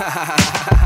ha 0.00 0.08
ha 0.08 0.24
ha 0.24 0.36
ha 0.64 0.79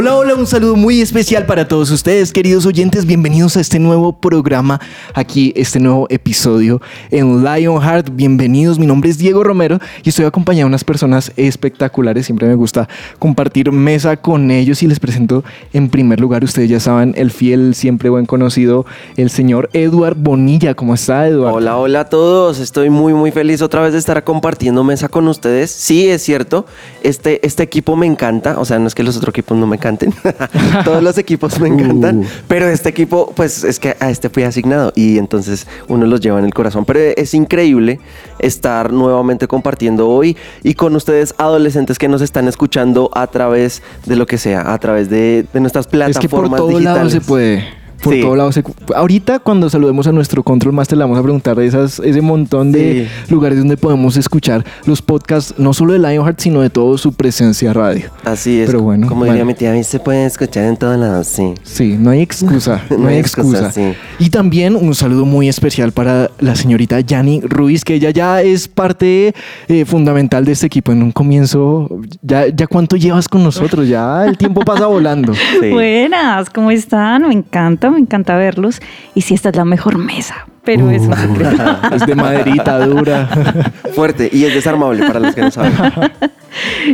Hola, 0.00 0.14
hola, 0.14 0.36
un 0.36 0.46
saludo 0.46 0.76
muy 0.76 1.00
especial 1.00 1.44
para 1.44 1.66
todos 1.66 1.90
ustedes, 1.90 2.32
queridos 2.32 2.64
oyentes. 2.66 3.04
Bienvenidos 3.04 3.56
a 3.56 3.60
este 3.60 3.80
nuevo 3.80 4.12
programa, 4.12 4.80
aquí, 5.12 5.52
este 5.56 5.80
nuevo 5.80 6.06
episodio 6.08 6.80
en 7.10 7.42
Lionheart. 7.42 8.08
Bienvenidos, 8.12 8.78
mi 8.78 8.86
nombre 8.86 9.10
es 9.10 9.18
Diego 9.18 9.42
Romero 9.42 9.80
y 10.04 10.10
estoy 10.10 10.24
acompañado 10.24 10.66
de 10.66 10.68
unas 10.68 10.84
personas 10.84 11.32
espectaculares. 11.36 12.26
Siempre 12.26 12.46
me 12.46 12.54
gusta 12.54 12.88
compartir 13.18 13.72
mesa 13.72 14.16
con 14.16 14.52
ellos 14.52 14.84
y 14.84 14.86
les 14.86 15.00
presento 15.00 15.42
en 15.72 15.88
primer 15.88 16.20
lugar, 16.20 16.44
ustedes 16.44 16.70
ya 16.70 16.78
saben, 16.78 17.14
el 17.16 17.32
fiel, 17.32 17.74
siempre 17.74 18.08
buen 18.08 18.24
conocido, 18.24 18.86
el 19.16 19.30
señor 19.30 19.68
Eduard 19.72 20.14
Bonilla. 20.16 20.74
¿Cómo 20.74 20.94
está, 20.94 21.26
Eduard? 21.26 21.54
Hola, 21.54 21.76
hola 21.76 22.00
a 22.02 22.08
todos. 22.08 22.60
Estoy 22.60 22.88
muy, 22.88 23.14
muy 23.14 23.32
feliz 23.32 23.62
otra 23.62 23.82
vez 23.82 23.94
de 23.94 23.98
estar 23.98 24.22
compartiendo 24.22 24.84
mesa 24.84 25.08
con 25.08 25.26
ustedes. 25.26 25.72
Sí, 25.72 26.08
es 26.08 26.22
cierto. 26.22 26.66
Este, 27.02 27.44
este 27.44 27.64
equipo 27.64 27.96
me 27.96 28.06
encanta. 28.06 28.60
O 28.60 28.64
sea, 28.64 28.78
no 28.78 28.86
es 28.86 28.94
que 28.94 29.02
los 29.02 29.16
otros 29.16 29.30
equipos 29.30 29.58
no 29.58 29.66
me 29.66 29.87
encanten. 29.88 30.14
Todos 30.84 31.02
los 31.02 31.18
equipos 31.18 31.58
me 31.60 31.68
encantan. 31.68 32.20
Uh. 32.20 32.26
Pero 32.46 32.68
este 32.68 32.88
equipo, 32.88 33.32
pues 33.34 33.64
es 33.64 33.78
que 33.78 33.96
a 34.00 34.10
este 34.10 34.28
fui 34.28 34.42
asignado 34.42 34.92
y 34.94 35.18
entonces 35.18 35.66
uno 35.88 36.06
los 36.06 36.20
lleva 36.20 36.38
en 36.38 36.44
el 36.44 36.54
corazón. 36.54 36.84
Pero 36.84 37.00
es 37.16 37.34
increíble 37.34 38.00
estar 38.38 38.92
nuevamente 38.92 39.48
compartiendo 39.48 40.08
hoy 40.08 40.36
y 40.62 40.74
con 40.74 40.94
ustedes, 40.96 41.34
adolescentes 41.38 41.98
que 41.98 42.08
nos 42.08 42.22
están 42.22 42.48
escuchando 42.48 43.10
a 43.14 43.26
través 43.26 43.82
de 44.06 44.16
lo 44.16 44.26
que 44.26 44.38
sea, 44.38 44.72
a 44.72 44.78
través 44.78 45.08
de, 45.08 45.46
de 45.52 45.60
nuestras 45.60 45.86
Es 45.86 45.90
plataformas 45.90 46.20
que 46.20 46.28
por 46.28 46.56
todo 46.56 46.68
digitales. 46.68 46.84
lado 46.84 47.10
se 47.10 47.20
puede. 47.20 47.77
Por 48.02 48.14
Sí. 48.14 48.20
todo 48.22 48.36
lado 48.36 48.50
Ahorita 48.94 49.38
cuando 49.40 49.68
saludemos 49.68 50.06
a 50.06 50.12
nuestro 50.12 50.42
Control 50.42 50.72
Master 50.72 50.98
le 50.98 51.04
vamos 51.04 51.18
a 51.18 51.22
preguntar 51.22 51.56
de 51.56 51.66
esas, 51.66 51.98
ese 52.00 52.20
montón 52.20 52.72
de 52.72 53.08
lugares 53.28 53.58
donde 53.58 53.76
podemos 53.76 54.16
escuchar 54.16 54.64
los 54.86 55.02
podcasts, 55.02 55.54
no 55.58 55.72
solo 55.72 55.92
de 55.92 55.98
Lionheart, 55.98 56.38
sino 56.40 56.60
de 56.62 56.70
todo 56.70 56.96
su 56.98 57.12
presencia 57.12 57.72
radio. 57.72 58.10
Así 58.24 58.60
es. 58.60 58.66
Pero 58.66 58.82
bueno, 58.82 59.06
Como 59.08 59.20
bueno. 59.20 59.32
diría 59.34 59.44
mi 59.44 59.54
tía, 59.54 59.70
a 59.72 59.74
mí 59.74 59.84
se 59.84 59.98
pueden 60.00 60.26
escuchar 60.26 60.64
en 60.64 60.76
todos 60.76 60.96
lados, 60.98 61.26
sí. 61.26 61.54
Sí, 61.62 61.96
no 61.98 62.10
hay 62.10 62.20
excusa, 62.20 62.82
no, 62.90 62.98
No 62.98 63.08
hay 63.08 63.18
excusa. 63.18 63.66
excusa, 63.68 63.72
sí. 63.72 63.94
Y 64.18 64.30
también 64.30 64.76
un 64.76 64.94
saludo 64.94 65.24
muy 65.24 65.48
especial 65.48 65.92
para 65.92 66.30
la 66.40 66.56
señorita 66.56 67.00
Yani 67.00 67.40
Ruiz, 67.44 67.84
que 67.84 67.94
ella 67.94 68.10
ya 68.10 68.42
es 68.42 68.68
parte 68.68 69.34
eh, 69.68 69.84
fundamental 69.84 70.44
de 70.44 70.52
este 70.52 70.66
equipo. 70.66 70.92
En 70.92 71.02
un 71.02 71.12
comienzo, 71.12 71.88
ya, 72.22 72.46
ya 72.48 72.66
cuánto 72.66 72.96
llevas 72.96 73.28
con 73.28 73.42
nosotros, 73.42 73.88
ya 73.88 74.24
el 74.24 74.36
tiempo 74.38 74.60
pasa 74.62 74.86
volando. 74.86 75.32
Sí. 75.60 75.70
Buenas, 75.70 76.50
¿cómo 76.50 76.70
están? 76.70 77.26
Me 77.26 77.34
encanta, 77.34 77.87
me 77.90 77.98
encanta 77.98 78.36
verlos. 78.36 78.80
Y 79.14 79.22
si 79.22 79.34
esta 79.34 79.48
es 79.50 79.56
la 79.56 79.64
mejor 79.64 79.98
mesa, 79.98 80.46
pero 80.64 80.90
es 80.90 81.02
un 81.02 81.14
secreto. 81.16 81.62
es 81.94 82.06
de 82.06 82.14
maderita 82.14 82.78
dura. 82.86 83.26
Fuerte 83.94 84.28
y 84.32 84.44
es 84.44 84.54
desarmable 84.54 85.06
para 85.06 85.20
los 85.20 85.34
que 85.34 85.40
no 85.42 85.50
saben. 85.50 85.72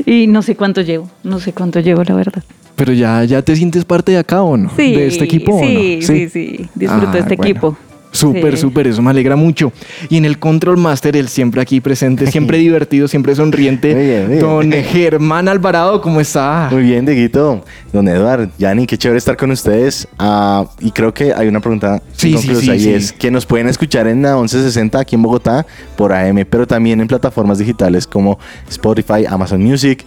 Y 0.04 0.26
no 0.26 0.42
sé 0.42 0.56
cuánto 0.56 0.80
llevo, 0.82 1.08
no 1.22 1.38
sé 1.38 1.52
cuánto 1.52 1.78
llevo, 1.80 2.02
la 2.02 2.14
verdad. 2.14 2.42
Pero 2.76 2.92
ya, 2.92 3.22
ya 3.24 3.40
te 3.40 3.54
sientes 3.54 3.84
parte 3.84 4.10
de 4.12 4.18
acá 4.18 4.42
o 4.42 4.56
no? 4.56 4.68
Sí, 4.76 4.94
de 4.94 5.06
este 5.06 5.24
equipo 5.24 5.58
sí, 5.60 5.94
o 5.94 6.00
no? 6.00 6.06
sí, 6.06 6.28
sí, 6.28 6.68
disfruto 6.74 7.12
de 7.12 7.18
Ah, 7.18 7.20
este 7.20 7.36
bueno. 7.36 7.50
equipo. 7.50 7.76
Súper, 8.14 8.54
Sí. 8.54 8.62
súper, 8.62 8.86
eso 8.86 9.02
me 9.02 9.10
alegra 9.10 9.36
mucho. 9.36 9.72
Y 10.08 10.16
en 10.16 10.24
el 10.24 10.38
Control 10.38 10.76
Master, 10.78 11.16
el 11.16 11.28
siempre 11.28 11.60
aquí 11.60 11.80
presente, 11.80 12.26
siempre 12.30 12.58
divertido, 12.64 13.08
siempre 13.08 13.34
sonriente, 13.34 13.94
Muy 13.94 14.04
bien, 14.04 14.20
muy 14.22 14.28
bien. 14.36 14.40
don 14.40 14.72
Germán 14.92 15.48
Alvarado, 15.48 16.00
¿cómo 16.00 16.20
está? 16.20 16.68
Muy 16.70 16.82
bien, 16.84 17.04
Dieguito. 17.04 17.64
Don 17.92 18.08
Eduard, 18.08 18.48
Yanni, 18.58 18.86
qué 18.86 18.96
chévere 18.96 19.18
estar 19.18 19.36
con 19.36 19.50
ustedes. 19.50 20.06
Ah, 20.18 20.64
y 20.80 20.90
creo 20.92 21.12
que 21.12 21.32
hay 21.34 21.48
una 21.48 21.60
pregunta 21.60 22.00
Sí, 22.16 22.36
sí, 22.38 22.54
sí, 22.54 22.70
y 22.72 22.88
es 22.90 23.12
que 23.12 23.30
nos 23.30 23.44
pueden 23.46 23.68
escuchar 23.68 24.06
en 24.06 24.22
la 24.22 24.36
1160 24.36 24.98
aquí 25.00 25.16
en 25.16 25.22
Bogotá 25.22 25.66
por 25.96 26.12
AM, 26.12 26.44
pero 26.48 26.66
también 26.66 27.00
en 27.00 27.08
plataformas 27.08 27.58
digitales 27.58 28.06
como 28.06 28.38
Spotify, 28.70 29.24
Amazon 29.28 29.62
Music. 29.62 30.04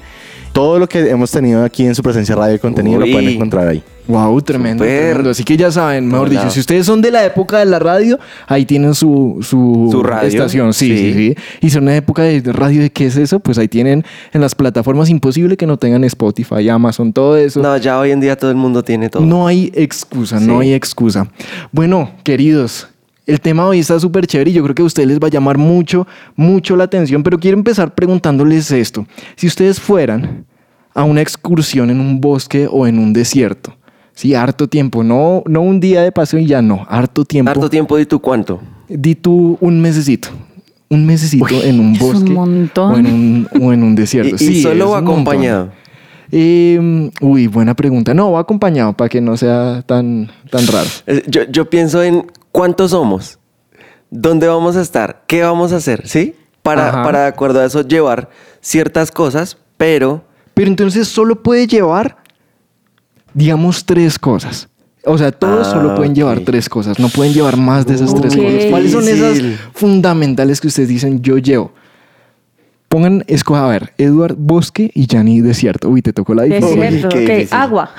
Todo 0.57 0.79
lo 0.79 0.89
que 0.89 1.07
hemos 1.07 1.29
tenido 1.29 1.63
aquí 1.63 1.85
en 1.85 1.93
su 1.93 2.01
presencia 2.01 2.33
radio 2.35 2.53
de 2.53 2.59
contenido 2.59 2.99
Uy. 2.99 3.05
lo 3.05 3.11
pueden 3.13 3.29
encontrar 3.29 3.67
ahí. 3.67 3.83
Wow, 4.07 4.41
tremendo, 4.41 4.83
tremendo. 4.83 5.29
Así 5.29 5.43
que 5.43 5.55
ya 5.55 5.69
saben, 5.69 6.07
mejor 6.07 6.29
Hola. 6.29 6.39
dicho, 6.39 6.49
si 6.51 6.59
ustedes 6.61 6.83
son 6.83 6.99
de 6.99 7.11
la 7.11 7.23
época 7.23 7.59
de 7.59 7.65
la 7.65 7.77
radio, 7.77 8.17
ahí 8.47 8.65
tienen 8.65 8.95
su, 8.95 9.37
su, 9.41 9.89
Su 9.91 10.01
radio, 10.01 10.27
estación. 10.27 10.73
Sí, 10.73 10.97
sí, 10.97 11.13
sí. 11.13 11.13
sí. 11.13 11.35
Y 11.61 11.69
son 11.69 11.85
de 11.85 11.97
época 11.97 12.23
de 12.23 12.41
radio 12.41 12.81
de 12.81 12.89
qué 12.89 13.05
es 13.05 13.17
eso, 13.17 13.39
pues 13.39 13.59
ahí 13.59 13.67
tienen 13.67 14.03
en 14.33 14.41
las 14.41 14.55
plataformas 14.55 15.09
imposible 15.11 15.57
que 15.57 15.67
no 15.67 15.77
tengan 15.77 16.03
Spotify, 16.05 16.67
Amazon, 16.69 17.13
todo 17.13 17.37
eso. 17.37 17.61
No, 17.61 17.77
ya 17.77 17.99
hoy 17.99 18.09
en 18.09 18.19
día 18.19 18.35
todo 18.35 18.49
el 18.49 18.57
mundo 18.57 18.81
tiene 18.81 19.11
todo. 19.11 19.23
No 19.23 19.45
hay 19.45 19.71
excusa, 19.75 20.39
no 20.39 20.61
hay 20.61 20.73
excusa. 20.73 21.27
Bueno, 21.71 22.09
queridos, 22.23 22.87
el 23.27 23.41
tema 23.41 23.67
hoy 23.67 23.79
está 23.79 23.99
súper 23.99 24.25
chévere 24.25 24.51
y 24.51 24.53
yo 24.53 24.63
creo 24.63 24.73
que 24.73 24.81
a 24.81 24.85
ustedes 24.85 25.09
les 25.09 25.19
va 25.19 25.27
a 25.27 25.29
llamar 25.29 25.57
mucho, 25.57 26.07
mucho 26.35 26.77
la 26.77 26.85
atención, 26.85 27.21
pero 27.23 27.37
quiero 27.37 27.57
empezar 27.57 27.93
preguntándoles 27.93 28.71
esto. 28.71 29.05
Si 29.35 29.47
ustedes 29.47 29.79
fueran 29.79 30.45
a 30.93 31.03
una 31.03 31.21
excursión 31.21 31.89
en 31.89 31.99
un 31.99 32.21
bosque 32.21 32.67
o 32.71 32.87
en 32.87 32.97
un 32.97 33.11
desierto, 33.11 33.75
sí, 34.13 34.33
harto 34.33 34.67
tiempo, 34.67 35.03
no, 35.03 35.43
no 35.45 35.61
un 35.61 35.81
día 35.81 36.01
de 36.01 36.11
paseo 36.13 36.39
y 36.39 36.45
ya 36.45 36.61
no, 36.61 36.85
harto 36.89 37.25
tiempo. 37.25 37.51
Harto 37.51 37.69
tiempo 37.69 37.99
y 37.99 38.05
tú 38.05 38.19
cuánto. 38.19 38.61
Di 38.87 39.13
tú 39.13 39.57
un 39.59 39.81
mesecito. 39.81 40.29
Un 40.89 41.05
mesecito 41.05 41.61
en 41.63 41.81
un 41.81 41.95
es 41.95 42.01
un 42.01 42.07
bosque 42.07 42.31
montón. 42.31 42.93
O, 42.93 42.97
en 42.97 43.05
un, 43.07 43.47
o 43.61 43.73
en 43.73 43.83
un 43.83 43.93
desierto. 43.95 44.41
¿Y, 44.41 44.61
solo 44.61 44.91
un 44.91 44.97
acompañado? 44.97 45.71
Eh, 46.31 47.09
uy, 47.21 47.47
buena 47.47 47.75
pregunta. 47.75 48.13
No, 48.13 48.31
va 48.31 48.41
acompañado 48.41 48.93
para 48.93 49.09
que 49.09 49.21
no 49.21 49.37
sea 49.37 49.83
tan, 49.85 50.29
tan 50.49 50.67
raro. 50.67 50.89
Yo, 51.27 51.43
yo 51.43 51.69
pienso 51.69 52.03
en 52.03 52.29
cuántos 52.51 52.91
somos, 52.91 53.39
dónde 54.09 54.47
vamos 54.47 54.75
a 54.75 54.81
estar, 54.81 55.23
qué 55.27 55.43
vamos 55.43 55.71
a 55.71 55.77
hacer, 55.77 56.07
¿sí? 56.07 56.35
Para, 56.61 57.03
para 57.03 57.21
de 57.21 57.27
acuerdo 57.27 57.61
a 57.61 57.65
eso, 57.65 57.81
llevar 57.81 58.29
ciertas 58.59 59.09
cosas, 59.11 59.57
pero 59.77 60.25
Pero 60.53 60.69
entonces 60.69 61.07
solo 61.07 61.41
puede 61.41 61.65
llevar, 61.67 62.17
digamos, 63.33 63.85
tres 63.85 64.17
cosas. 64.19 64.67
O 65.05 65.17
sea, 65.17 65.31
todos 65.31 65.67
Ah, 65.67 65.71
solo 65.71 65.95
pueden 65.95 66.13
llevar 66.13 66.41
tres 66.41 66.67
cosas. 66.67 66.99
No 66.99 67.07
pueden 67.09 67.33
llevar 67.33 67.55
más 67.55 67.85
de 67.85 67.95
esas 67.95 68.13
tres 68.13 68.35
cosas. 68.35 68.65
¿Cuáles 68.69 68.91
son 68.91 69.07
esas 69.07 69.39
fundamentales 69.73 70.59
que 70.59 70.67
ustedes 70.67 70.89
dicen 70.89 71.21
yo 71.21 71.37
llevo? 71.37 71.71
Pongan, 72.89 73.23
escoja, 73.27 73.65
a 73.65 73.69
ver, 73.69 73.93
Edward 73.97 74.35
Bosque 74.37 74.91
y 74.93 75.07
Yanni 75.07 75.41
Desierto. 75.41 75.89
Uy, 75.89 76.01
te 76.01 76.13
tocó 76.13 76.33
la 76.33 76.43
difícil. 76.43 76.79
Desierto, 76.79 77.09
qué 77.09 77.23
ok. 77.25 77.29
difícil. 77.31 77.57
Agua. 77.57 77.91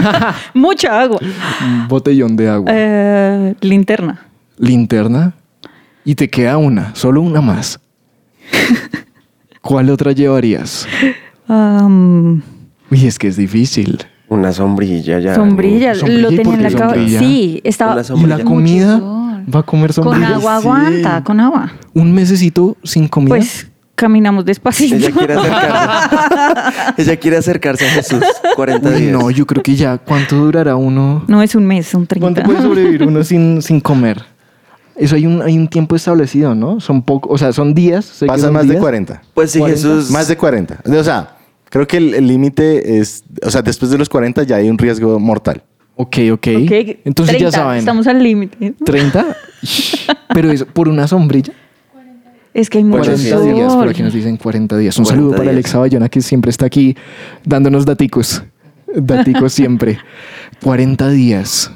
Mucha 0.54 1.00
agua. 1.02 1.18
Botellón 1.88 2.36
de 2.36 2.48
agua. 2.48 2.70
Eh, 2.72 3.54
linterna. 3.60 4.26
Linterna. 4.58 5.32
Y 6.04 6.14
te 6.14 6.30
queda 6.30 6.56
una, 6.56 6.94
solo 6.94 7.20
una 7.20 7.40
más. 7.40 7.80
¿Cuál 9.60 9.90
otra 9.90 10.12
llevarías? 10.12 10.86
Am, 11.48 12.42
Uy, 12.90 13.06
es 13.06 13.18
que 13.18 13.28
es 13.28 13.36
difícil. 13.36 13.98
una 14.28 14.52
sombrilla 14.52 15.18
ya. 15.18 15.34
sombrilla. 15.34 15.94
sombrilla, 15.94 16.22
Lo 16.22 16.30
¿y 16.32 16.36
tenía 16.36 16.54
en 16.54 16.62
la 16.62 16.70
cabeza. 16.70 17.18
Sí, 17.18 17.60
estaba. 17.64 18.00
Una 18.14 18.22
¿Y 18.36 18.38
la 18.38 18.44
comida? 18.44 19.00
¿Va 19.00 19.60
a 19.60 19.62
comer 19.64 19.92
Con 19.94 20.04
sombrilla? 20.04 20.36
agua 20.36 20.60
Sí. 20.60 20.66
aguanta, 20.68 21.24
con 21.24 21.40
agua. 21.40 21.72
¿Un 21.94 22.12
mesecito 22.14 22.76
sin 22.84 23.08
comida? 23.08 23.34
Pues 23.36 23.68
caminamos 23.98 24.44
despacito. 24.44 24.94
Ella 24.94 25.10
quiere 25.10 25.34
acercarse. 25.34 26.92
Ella 27.02 27.16
quiere 27.16 27.36
acercarse 27.36 27.86
a 27.86 27.90
Jesús. 27.90 28.22
40 28.54 28.88
Uy, 28.88 28.94
días. 28.94 29.12
no, 29.12 29.30
yo 29.30 29.44
creo 29.44 29.62
que 29.62 29.74
ya. 29.74 29.98
¿Cuánto 29.98 30.36
durará 30.36 30.76
uno? 30.76 31.24
No 31.26 31.42
es 31.42 31.54
un 31.54 31.66
mes, 31.66 31.86
son 31.86 32.06
30. 32.06 32.24
¿Cuánto 32.24 32.42
puede 32.42 32.62
sobrevivir 32.62 33.02
uno 33.02 33.22
sin, 33.24 33.60
sin 33.60 33.80
comer? 33.80 34.22
Eso 34.96 35.16
hay 35.16 35.26
un, 35.26 35.42
hay 35.42 35.58
un 35.58 35.68
tiempo 35.68 35.96
establecido, 35.96 36.54
¿no? 36.54 36.80
Son 36.80 37.02
poco, 37.02 37.28
o 37.28 37.38
sea, 37.38 37.52
son 37.52 37.74
días. 37.74 38.04
sé 38.04 38.26
que 38.26 38.28
Pasa 38.28 38.44
son 38.44 38.54
más 38.54 38.62
de 38.62 38.70
días. 38.70 38.80
40. 38.80 39.22
Pues 39.34 39.50
si 39.50 39.58
40. 39.58 39.76
Jesús. 39.80 40.10
Más 40.10 40.28
de 40.28 40.36
40. 40.36 40.80
O 40.86 41.04
sea, 41.04 41.36
creo 41.68 41.86
que 41.86 41.96
el 41.98 42.14
el 42.14 42.26
límite 42.26 42.98
es, 42.98 43.24
o 43.44 43.50
sea, 43.50 43.62
después 43.62 43.90
de 43.90 43.98
los 43.98 44.08
40 44.08 44.44
ya 44.44 44.56
hay 44.56 44.70
un 44.70 44.78
riesgo 44.78 45.18
mortal. 45.18 45.62
Ok, 45.96 46.16
ok. 46.32 46.46
Ok, 46.64 46.72
Entonces 47.04 47.36
30, 47.36 47.38
ya 47.38 47.50
saben. 47.50 47.78
Estamos 47.80 48.06
al 48.06 48.22
límite. 48.22 48.74
¿30? 48.84 49.36
Pero 50.34 50.50
eso, 50.52 50.64
por 50.66 50.88
una 50.88 51.08
sombrilla. 51.08 51.52
Es 52.58 52.68
que 52.68 52.78
hay 52.78 52.84
mucho 52.84 53.12
40 53.12 53.38
sí, 53.40 53.52
días, 53.52 53.72
por 53.72 53.88
aquí 53.88 54.02
nos 54.02 54.12
dicen 54.12 54.36
40 54.36 54.76
días. 54.78 54.98
Un 54.98 55.04
40 55.04 55.14
saludo 55.16 55.30
para 55.36 55.42
días. 55.44 55.52
Alexa 55.52 55.78
Bayona, 55.78 56.08
que 56.08 56.20
siempre 56.20 56.50
está 56.50 56.66
aquí 56.66 56.96
dándonos 57.44 57.86
daticos. 57.86 58.42
Daticos 58.92 59.52
siempre. 59.60 60.00
40 60.64 61.08
días. 61.10 61.70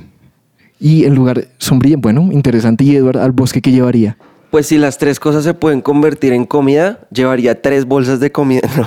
Y 0.81 1.05
en 1.05 1.15
lugar 1.15 1.47
sombrilla, 1.59 1.99
bueno, 2.01 2.31
interesante. 2.33 2.83
¿Y 2.83 2.97
Edward 2.97 3.19
al 3.19 3.31
bosque 3.31 3.63
qué 3.63 3.71
llevaría? 3.71 4.17
Pues 4.51 4.67
si 4.67 4.77
las 4.77 4.99
tres 4.99 5.21
cosas 5.21 5.45
se 5.45 5.55
pueden 5.55 5.83
convertir 5.83 6.33
en 6.33 6.47
comida, 6.47 6.99
llevaría 7.13 7.63
tres 7.63 7.85
bolsas 7.87 8.19
de 8.19 8.33
comida. 8.33 8.69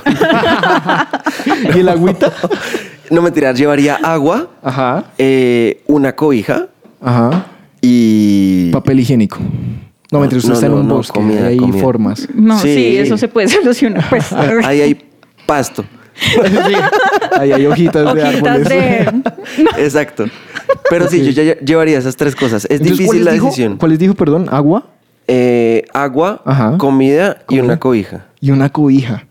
No, 1.46 1.76
¿Y 1.76 1.78
el 1.78 1.88
agüita? 1.88 2.30
no 3.10 3.22
mentira, 3.22 3.52
llevaría 3.52 3.94
agua, 3.94 4.50
Ajá. 4.62 5.12
eh, 5.16 5.82
una 5.86 6.14
cobija 6.14 6.66
Ajá. 7.00 7.46
y... 7.80 8.70
Papel 8.72 9.00
higiénico. 9.00 9.38
No, 10.12 10.18
mientras 10.20 10.44
usted 10.44 10.50
No, 10.50 10.54
está 10.54 10.66
en 10.66 10.72
no, 10.72 10.80
un 10.80 10.88
no, 10.88 10.94
bosque, 10.96 11.12
comida, 11.18 11.46
hay 11.46 11.56
comida. 11.56 11.80
formas. 11.82 12.28
No, 12.34 12.58
sí. 12.60 12.74
Sí. 12.74 12.96
eso 12.98 13.16
se 13.18 13.28
puede 13.28 13.48
solucionar. 13.48 14.04
Pues. 14.08 14.32
Ahí 14.64 14.80
hay 14.80 14.98
pasto. 15.46 15.84
Ahí 17.38 17.52
hay 17.52 17.66
hojitas, 17.66 18.14
de 18.14 18.22
árboles. 18.22 18.68
de... 18.68 19.22
Exacto. 19.78 20.24
Pero 20.88 21.08
sí, 21.08 21.22
yo 21.24 21.30
ya 21.30 21.42
lle- 21.42 21.58
llevaría 21.60 21.98
esas 21.98 22.16
tres 22.16 22.34
cosas. 22.34 22.64
Es 22.64 22.70
Entonces, 22.80 22.98
difícil 22.98 23.06
¿cuáles 23.08 23.24
la 23.24 23.32
dijo? 23.32 23.46
decisión. 23.46 23.76
¿Cuáles 23.76 23.98
dijo, 23.98 24.14
perdón? 24.14 24.46
¿Agua? 24.50 24.86
Eh, 25.28 25.82
agua, 25.92 26.40
Ajá. 26.44 26.78
comida 26.78 27.38
y 27.42 27.44
Comida. 27.46 27.64
una 27.64 27.76
cobija. 27.78 28.26
Y 28.40 28.50
una 28.52 28.70
cobija. 28.70 29.26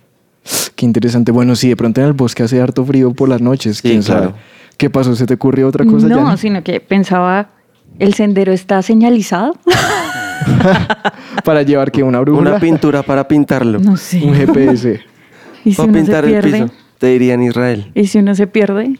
Qué 0.75 0.85
interesante. 0.85 1.31
Bueno, 1.31 1.55
sí, 1.55 1.69
de 1.69 1.75
pronto 1.75 2.01
en 2.01 2.07
el 2.07 2.13
bosque 2.13 2.43
hace 2.43 2.61
harto 2.61 2.85
frío 2.85 3.13
por 3.13 3.29
las 3.29 3.41
noches. 3.41 3.77
Sí, 3.77 3.89
¿Quién 3.89 4.03
sabe? 4.03 4.29
¿Qué 4.77 4.89
pasó? 4.89 5.15
¿Se 5.15 5.25
te 5.25 5.33
ocurrió 5.35 5.67
otra 5.69 5.85
cosa, 5.85 6.07
No, 6.07 6.35
sino 6.37 6.63
que 6.63 6.81
pensaba, 6.81 7.49
¿el 7.97 8.13
sendero 8.13 8.51
está 8.51 8.81
señalizado? 8.81 9.55
Para 11.43 11.61
llevar 11.63 11.91
que 11.91 12.03
una 12.03 12.19
brújula, 12.19 12.51
Una 12.51 12.59
pintura 12.59 13.03
para 13.03 13.27
pintarlo. 13.27 13.79
No 13.79 13.97
sé. 13.97 14.23
un 14.23 14.33
GPS. 14.33 15.01
¿Y 15.63 15.71
si 15.71 15.77
para 15.77 15.89
uno 15.89 15.97
se 15.99 16.03
pintar 16.03 16.25
el 16.25 16.31
pierde? 16.31 16.51
piso. 16.63 16.73
Te 16.97 17.07
diría 17.07 17.33
en 17.33 17.43
Israel. 17.43 17.91
¿Y 17.93 18.07
si 18.07 18.19
uno 18.19 18.33
se 18.35 18.47
pierde? 18.47 18.97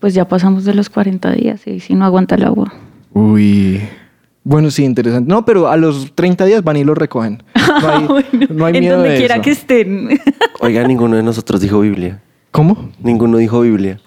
Pues 0.00 0.14
ya 0.14 0.26
pasamos 0.26 0.64
de 0.64 0.74
los 0.74 0.88
40 0.90 1.32
días 1.32 1.66
y 1.66 1.80
si 1.80 1.94
no 1.94 2.04
aguanta 2.04 2.34
el 2.36 2.44
agua. 2.44 2.72
Uy. 3.12 3.80
Bueno, 4.44 4.70
sí, 4.70 4.84
interesante. 4.84 5.28
No, 5.28 5.44
pero 5.44 5.68
a 5.68 5.76
los 5.76 6.12
30 6.14 6.44
días 6.46 6.64
van 6.64 6.76
y 6.76 6.84
lo 6.84 6.94
recogen. 6.94 7.42
No 7.82 7.88
hay, 7.88 8.04
Bueno, 8.06 8.46
no 8.50 8.66
hay 8.66 8.74
en 8.76 8.80
miedo 8.80 8.96
donde 8.96 9.12
de 9.12 9.16
quiera 9.18 9.34
eso. 9.36 9.42
que 9.44 9.50
estén. 9.52 10.20
Oiga, 10.60 10.86
ninguno 10.86 11.16
de 11.16 11.22
nosotros 11.22 11.60
dijo 11.60 11.80
Biblia. 11.80 12.20
¿Cómo? 12.50 12.90
Ninguno 13.02 13.38
dijo 13.38 13.60
Biblia. 13.62 13.98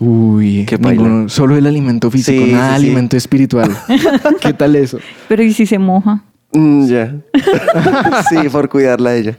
Uy, 0.00 0.64
Qué 0.66 0.78
paila. 0.78 1.02
ninguno, 1.02 1.28
solo 1.28 1.56
el 1.56 1.66
alimento 1.66 2.10
físico, 2.10 2.44
Sí, 2.44 2.52
nada 2.52 2.76
sí, 2.76 2.80
sí. 2.80 2.86
alimento 2.86 3.16
espiritual. 3.16 3.70
¿Qué 4.40 4.52
tal 4.52 4.76
eso? 4.76 4.98
Pero 5.28 5.42
¿y 5.42 5.52
si 5.52 5.66
se 5.66 5.78
moja? 5.78 6.22
Mm, 6.52 6.86
ya. 6.86 7.16
sí, 8.30 8.48
por 8.50 8.68
cuidarla 8.68 9.10
a 9.10 9.16
ella. 9.16 9.38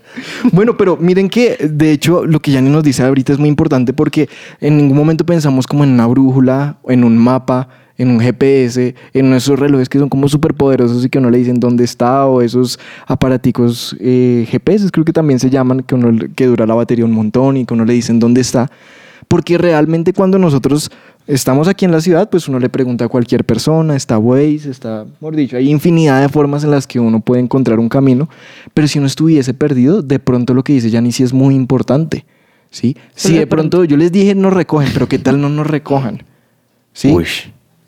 Bueno, 0.51 0.77
pero 0.77 0.97
miren 0.97 1.29
que 1.29 1.57
de 1.69 1.91
hecho 1.91 2.25
lo 2.25 2.39
que 2.41 2.51
Yanni 2.51 2.69
nos 2.69 2.83
dice 2.83 3.03
ahorita 3.03 3.33
es 3.33 3.39
muy 3.39 3.49
importante 3.49 3.93
porque 3.93 4.29
en 4.59 4.77
ningún 4.77 4.97
momento 4.97 5.25
pensamos 5.25 5.65
como 5.65 5.83
en 5.85 5.91
una 5.91 6.05
brújula, 6.07 6.77
en 6.87 7.03
un 7.03 7.17
mapa, 7.17 7.69
en 7.97 8.09
un 8.11 8.19
GPS, 8.19 8.95
en 9.13 9.33
esos 9.33 9.57
relojes 9.59 9.89
que 9.89 9.97
son 9.97 10.07
como 10.09 10.27
súper 10.29 10.53
poderosos 10.53 11.03
y 11.03 11.09
que 11.09 11.17
uno 11.17 11.29
le 11.31 11.37
dicen 11.39 11.59
dónde 11.59 11.83
está 11.83 12.25
o 12.27 12.41
esos 12.41 12.79
aparaticos 13.07 13.95
eh, 13.99 14.45
GPS 14.49 14.89
creo 14.91 15.03
que 15.03 15.11
también 15.13 15.39
se 15.39 15.49
llaman, 15.49 15.81
que, 15.81 15.95
uno, 15.95 16.15
que 16.35 16.45
dura 16.45 16.65
la 16.67 16.75
batería 16.75 17.05
un 17.05 17.11
montón 17.13 17.57
y 17.57 17.65
que 17.65 17.73
uno 17.73 17.85
le 17.85 17.93
dicen 17.93 18.19
dónde 18.19 18.41
está. 18.41 18.69
Porque 19.29 19.59
realmente 19.59 20.11
cuando 20.11 20.39
nosotros 20.39 20.91
estamos 21.27 21.67
aquí 21.67 21.85
en 21.85 21.91
la 21.91 22.01
ciudad, 22.01 22.29
pues 22.31 22.47
uno 22.47 22.59
le 22.59 22.67
pregunta 22.67 23.05
a 23.05 23.07
cualquier 23.07 23.45
persona, 23.45 23.95
está 23.95 24.17
Waze, 24.17 24.71
está, 24.71 25.05
mejor 25.21 25.35
dicho, 25.35 25.55
hay 25.55 25.69
infinidad 25.69 26.19
de 26.19 26.29
formas 26.29 26.63
en 26.63 26.71
las 26.71 26.87
que 26.87 26.99
uno 26.99 27.19
puede 27.19 27.39
encontrar 27.41 27.77
un 27.77 27.89
camino, 27.89 28.27
pero 28.73 28.87
si 28.87 28.97
uno 28.97 29.05
estuviese 29.05 29.53
perdido, 29.53 30.01
de 30.01 30.17
pronto 30.17 30.55
lo 30.55 30.63
que 30.63 30.73
dice 30.73 30.89
sí 31.11 31.23
es 31.23 31.31
muy 31.31 31.53
importante, 31.53 32.25
¿sí? 32.71 32.97
Si 33.13 33.27
Solo 33.27 33.33
de 33.35 33.39
de 33.41 33.47
pronto 33.47 33.83
yo 33.83 33.97
les 33.97 34.11
dije 34.11 34.33
nos 34.33 34.51
recogen, 34.51 34.89
pero 34.93 35.07
¿qué 35.07 35.19
tal 35.19 35.39
no 35.39 35.47
nos 35.47 35.67
recojan? 35.67 36.23
¿Sí? 36.93 37.11
Uy, 37.11 37.25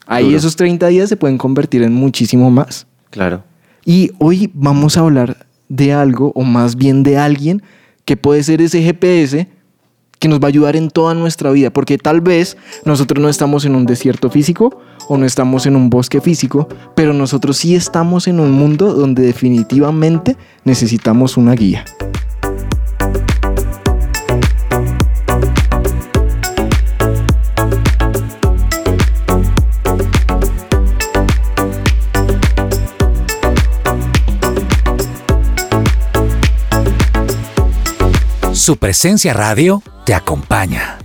Ahí 0.06 0.26
duro. 0.26 0.38
esos 0.38 0.56
30 0.56 0.88
días 0.88 1.10
se 1.10 1.18
pueden 1.18 1.40
convertir 1.40 1.82
en 1.82 1.94
muchísimo 1.94 2.52
más. 2.52 2.86
claro. 3.10 3.44
Y 3.84 4.12
hoy 4.20 4.52
vamos 4.54 4.96
a 4.96 5.00
hablar 5.00 5.48
de 5.68 5.92
algo, 5.92 6.32
o 6.36 6.44
más 6.44 6.76
bien 6.76 7.02
de 7.02 7.18
alguien, 7.18 7.64
que 8.06 8.16
puede 8.16 8.44
ser 8.44 8.62
ese 8.62 8.84
GPS 8.84 9.48
que 10.22 10.28
nos 10.28 10.40
va 10.40 10.46
a 10.46 10.50
ayudar 10.50 10.76
en 10.76 10.92
toda 10.92 11.16
nuestra 11.16 11.50
vida, 11.50 11.72
porque 11.72 11.98
tal 11.98 12.22
vez 12.22 12.56
nosotros 12.86 13.20
no 13.20 13.28
estamos 13.28 13.66
en 13.66 13.74
un 13.74 13.88
desierto 13.88 14.30
físico 14.30 14.80
o 15.10 15.18
no 15.18 15.26
estamos 15.26 15.66
en 15.66 15.76
un 15.76 15.90
bosque 15.90 16.22
físico, 16.22 16.70
pero 16.96 17.12
nosotros 17.12 17.58
sí 17.58 17.74
estamos 17.74 18.28
en 18.28 18.40
un 18.40 18.52
mundo 18.52 18.94
donde 18.94 19.24
definitivamente 19.24 20.38
necesitamos 20.64 21.38
una 21.38 21.54
guía. 21.54 21.86
Su 38.54 38.78
presencia 38.78 39.34
radio 39.34 39.82
te 40.06 40.14
acompaña. 40.14 40.98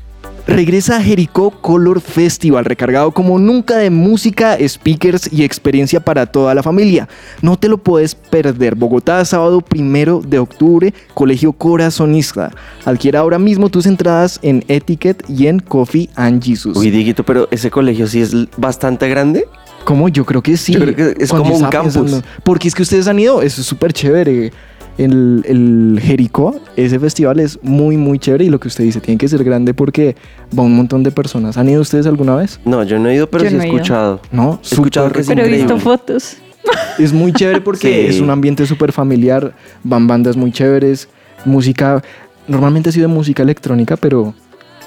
Regresa 0.46 0.98
a 0.98 1.02
Jericó 1.02 1.50
Color 1.50 2.00
Festival, 2.00 2.64
recargado 2.64 3.10
como 3.10 3.37
nunca 3.37 3.76
de 3.78 3.90
música, 3.90 4.56
speakers 4.64 5.28
y 5.32 5.43
experiencia 5.43 5.98
para 5.98 6.26
toda 6.26 6.54
la 6.54 6.62
familia. 6.62 7.08
No 7.43 7.58
te 7.58 7.69
lo 7.69 7.78
puedes 7.78 8.14
perder. 8.14 8.76
Bogotá, 8.76 9.25
sábado 9.25 9.60
primero 9.60 10.22
de 10.25 10.38
octubre, 10.38 10.94
Colegio 11.14 11.52
Corazonista. 11.52 12.52
Adquiera 12.84 13.20
ahora 13.20 13.40
mismo 13.40 13.70
tus 13.70 13.87
entradas 13.87 14.38
en 14.43 14.64
Etiquet 14.69 15.25
y 15.28 15.49
en 15.49 15.58
Coffee 15.58 16.10
and 16.14 16.40
Jesus. 16.44 16.76
Uy, 16.76 16.90
Dieguito, 16.90 17.25
pero 17.25 17.49
ese 17.50 17.69
colegio 17.69 18.06
sí 18.06 18.20
es 18.20 18.32
bastante 18.56 19.08
grande. 19.08 19.49
¿Cómo? 19.84 20.08
Yo 20.08 20.25
creo 20.25 20.42
que 20.42 20.56
sí. 20.56 20.75
Yo 20.75 20.81
creo 20.81 20.94
que 20.94 21.25
es 21.25 21.31
Cuando 21.31 21.50
como 21.50 21.64
un 21.64 21.70
campus. 21.70 22.22
porque 22.44 22.69
es 22.69 22.75
que 22.75 22.82
ustedes 22.82 23.08
han 23.08 23.19
ido, 23.19 23.42
eso 23.42 23.60
es 23.60 23.66
súper 23.66 23.92
chévere. 23.92 24.52
El, 24.98 25.44
el 25.46 26.00
Jericó, 26.02 26.58
ese 26.76 26.98
festival 26.98 27.38
es 27.40 27.58
muy, 27.62 27.96
muy 27.98 28.19
chévere 28.19 28.44
y 28.46 28.48
lo 28.48 28.58
que 28.58 28.69
usted 28.69 28.84
dice, 28.84 29.00
tiene 29.00 29.19
que 29.19 29.28
ser 29.28 29.44
grande 29.44 29.75
porque 29.75 30.16
va 30.58 30.62
un 30.62 30.75
montón 30.75 31.02
de 31.02 31.10
personas. 31.10 31.58
¿Han 31.58 31.69
ido 31.69 31.82
ustedes 31.82 32.06
alguna 32.06 32.34
vez? 32.37 32.58
No, 32.64 32.82
yo 32.82 32.98
no 32.98 33.08
he 33.10 33.14
ido, 33.14 33.28
pero 33.28 33.44
Yo 33.44 33.50
sí 33.50 33.56
no 33.56 33.62
he 33.62 33.66
ido. 33.66 33.76
escuchado. 33.76 34.20
No, 34.32 34.58
He 34.62 34.75
escuchado 34.75 35.10
que 35.12 35.20
es 35.20 35.26
Pero 35.26 35.44
he 35.44 35.48
visto 35.50 35.78
fotos. 35.78 36.37
Es 36.98 37.12
muy 37.12 37.32
chévere 37.32 37.60
porque 37.60 38.08
Sí. 38.08 38.16
es 38.16 38.20
un 38.20 38.28
ambiente 38.31 38.66
súper 38.66 38.90
familiar, 38.90 39.54
van 39.84 40.08
bandas 40.08 40.37
muy 40.37 40.50
chéveres, 40.50 41.08
música, 41.44 42.02
normalmente 42.49 42.88
ha 42.88 42.92
sido 42.92 43.08
música 43.08 43.44
electrónica, 43.44 43.96
pero 43.96 44.34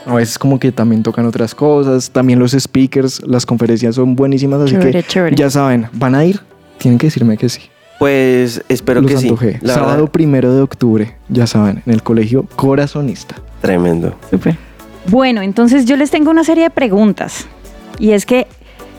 a 0.05 0.15
veces 0.15 0.38
como 0.38 0.59
que 0.59 0.73
también 0.73 1.03
tocan 1.03 1.25
otras 1.25 1.55
cosas, 1.55 2.09
también 2.12 2.38
los 2.39 2.51
speakers, 2.51 3.21
las 3.25 3.45
conferencias 3.45 3.95
son 3.95 4.13
buenísimas, 4.15 4.59
así 4.59 4.71
Chévere, 4.71 4.91
que 4.91 5.03
chévere. 5.03 5.35
ya 5.38 5.50
saben, 5.50 5.85
¿van 5.94 6.15
a 6.15 6.25
ir? 6.25 6.41
Tienen 6.79 6.97
que 6.97 7.07
decirme 7.07 7.38
que 7.38 7.47
sí. 7.47 7.62
Pues 8.00 8.63
espero 8.69 9.01
Los 9.01 9.12
que 9.12 9.18
sí. 9.18 9.28
antojé. 9.28 9.60
La 9.62 9.74
Sábado 9.75 9.98
verdad, 9.98 10.12
primero 10.12 10.56
de 10.56 10.62
octubre, 10.62 11.16
ya 11.28 11.46
saben, 11.48 11.84
en 11.86 11.94
el 11.94 12.01
colegio 12.01 12.46
Corazonista. 12.56 13.36
tremendo. 13.62 14.15
Súper. 14.32 14.58
Bueno, 15.08 15.41
entonces 15.41 15.86
yo 15.86 15.98
les 15.98 16.10
tengo 16.10 16.32
una 16.32 16.44
serie 16.44 16.63
de 16.63 16.70
preguntas. 16.70 17.46
Y 18.00 18.12
es 18.12 18.25
que 18.25 18.48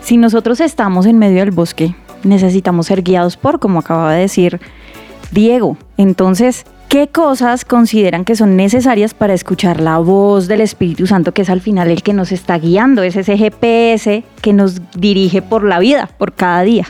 si 0.03 0.17
nosotros 0.19 0.61
estamos 0.61 1.07
en 1.07 1.19
medio 1.19 1.39
del 1.41 1.51
bosque, 1.51 1.95
necesitamos 2.25 2.87
ser 2.87 3.03
guiados 3.03 3.37
por, 3.39 3.59
como 3.59 3.79
acaba 3.79 4.13
de 4.13 4.21
decir 4.21 4.61
Diego. 5.31 5.79
Entonces, 5.97 6.67
¿qué 6.89 7.09
cosas 7.09 7.65
consideran 7.65 8.27
que 8.27 8.37
son 8.37 8.57
necesarias 8.57 9.15
para 9.15 9.33
escuchar 9.33 9.81
la 9.81 9.97
voz 9.99 10.47
del 10.47 10.61
Espíritu 10.61 11.07
Santo, 11.07 11.33
que 11.33 11.43
es 11.43 11.49
al 11.51 11.63
final 11.63 11.89
el 11.89 12.03
que 12.03 12.13
nos 12.13 12.33
está 12.33 12.59
guiando? 12.59 13.03
Es 13.03 13.17
ese 13.17 13.39
GPS 13.39 14.25
que 14.43 14.53
nos 14.53 14.81
dirige 14.95 15.41
por 15.41 15.65
la 15.65 15.79
vida, 15.79 16.11
por 16.19 16.35
cada 16.35 16.63
día. 16.63 16.87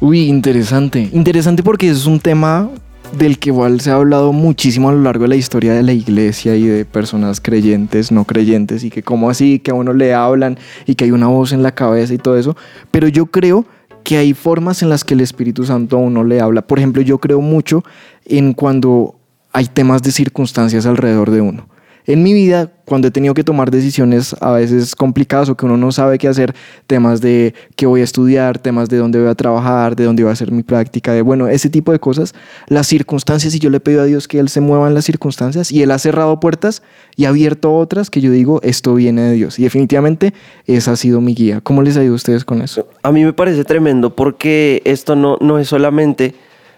Uy, 0.00 0.20
interesante. 0.22 1.10
Interesante 1.12 1.62
porque 1.62 1.90
es 1.90 2.06
un 2.06 2.20
tema 2.20 2.70
del 3.18 3.38
que 3.38 3.50
igual 3.50 3.82
se 3.82 3.90
ha 3.90 3.96
hablado 3.96 4.32
muchísimo 4.32 4.88
a 4.88 4.92
lo 4.92 5.02
largo 5.02 5.24
de 5.24 5.28
la 5.28 5.36
historia 5.36 5.74
de 5.74 5.82
la 5.82 5.92
iglesia 5.92 6.56
y 6.56 6.64
de 6.64 6.86
personas 6.86 7.38
creyentes, 7.38 8.10
no 8.10 8.24
creyentes, 8.24 8.82
y 8.82 8.88
que 8.88 9.02
como 9.02 9.28
así, 9.28 9.58
que 9.58 9.72
a 9.72 9.74
uno 9.74 9.92
le 9.92 10.14
hablan 10.14 10.58
y 10.86 10.94
que 10.94 11.04
hay 11.04 11.10
una 11.10 11.26
voz 11.26 11.52
en 11.52 11.62
la 11.62 11.74
cabeza 11.74 12.14
y 12.14 12.18
todo 12.18 12.38
eso. 12.38 12.56
Pero 12.90 13.08
yo 13.08 13.26
creo 13.26 13.66
que 14.02 14.16
hay 14.16 14.32
formas 14.32 14.82
en 14.82 14.88
las 14.88 15.04
que 15.04 15.12
el 15.12 15.20
Espíritu 15.20 15.64
Santo 15.64 15.96
a 15.96 16.00
uno 16.00 16.24
le 16.24 16.40
habla. 16.40 16.62
Por 16.62 16.78
ejemplo, 16.78 17.02
yo 17.02 17.18
creo 17.18 17.42
mucho 17.42 17.84
en 18.24 18.54
cuando 18.54 19.16
hay 19.52 19.66
temas 19.66 20.02
de 20.02 20.12
circunstancias 20.12 20.86
alrededor 20.86 21.30
de 21.30 21.42
uno. 21.42 21.68
En 22.06 22.22
mi 22.22 22.32
vida, 22.32 22.72
cuando 22.84 23.08
he 23.08 23.10
tenido 23.10 23.34
que 23.34 23.44
tomar 23.44 23.70
decisiones 23.70 24.34
a 24.40 24.52
veces 24.52 24.96
complicadas 24.96 25.48
o 25.48 25.56
que 25.56 25.66
uno 25.66 25.76
no 25.76 25.92
sabe 25.92 26.18
qué 26.18 26.28
hacer, 26.28 26.54
temas 26.86 27.20
de 27.20 27.54
qué 27.76 27.86
voy 27.86 28.00
a 28.00 28.04
estudiar, 28.04 28.58
temas 28.58 28.88
de 28.88 28.96
dónde 28.96 29.20
voy 29.20 29.28
a 29.28 29.34
trabajar, 29.34 29.94
de 29.94 30.04
dónde 30.04 30.22
voy 30.22 30.30
a 30.30 30.32
hacer 30.32 30.50
mi 30.50 30.62
práctica, 30.62 31.12
de 31.12 31.22
bueno, 31.22 31.48
ese 31.48 31.68
tipo 31.68 31.92
de 31.92 31.98
cosas, 31.98 32.34
las 32.68 32.86
circunstancias, 32.86 33.54
y 33.54 33.58
yo 33.58 33.70
le 33.70 33.80
pido 33.80 34.02
a 34.02 34.04
Dios 34.04 34.28
que 34.28 34.38
Él 34.38 34.48
se 34.48 34.60
mueva 34.60 34.88
en 34.88 34.94
las 34.94 35.04
circunstancias, 35.04 35.70
y 35.70 35.82
Él 35.82 35.90
ha 35.90 35.98
cerrado 35.98 36.40
puertas 36.40 36.82
y 37.16 37.26
ha 37.26 37.28
abierto 37.28 37.74
otras 37.74 38.10
que 38.10 38.20
yo 38.20 38.30
digo, 38.30 38.60
esto 38.62 38.94
viene 38.94 39.22
de 39.22 39.32
Dios. 39.32 39.58
Y 39.58 39.62
definitivamente 39.62 40.34
esa 40.66 40.92
ha 40.92 40.96
sido 40.96 41.20
mi 41.20 41.34
guía. 41.34 41.60
¿Cómo 41.60 41.82
les 41.82 41.96
ha 41.96 42.02
ido 42.02 42.12
a 42.12 42.16
ustedes 42.16 42.44
con 42.44 42.62
eso? 42.62 42.88
A 43.02 43.12
mí 43.12 43.24
me 43.24 43.32
parece 43.32 43.64
tremendo 43.64 44.16
porque 44.16 44.82
esto 44.84 45.16
no, 45.16 45.36
no 45.40 45.58
es 45.58 45.68
solamente 45.68 46.34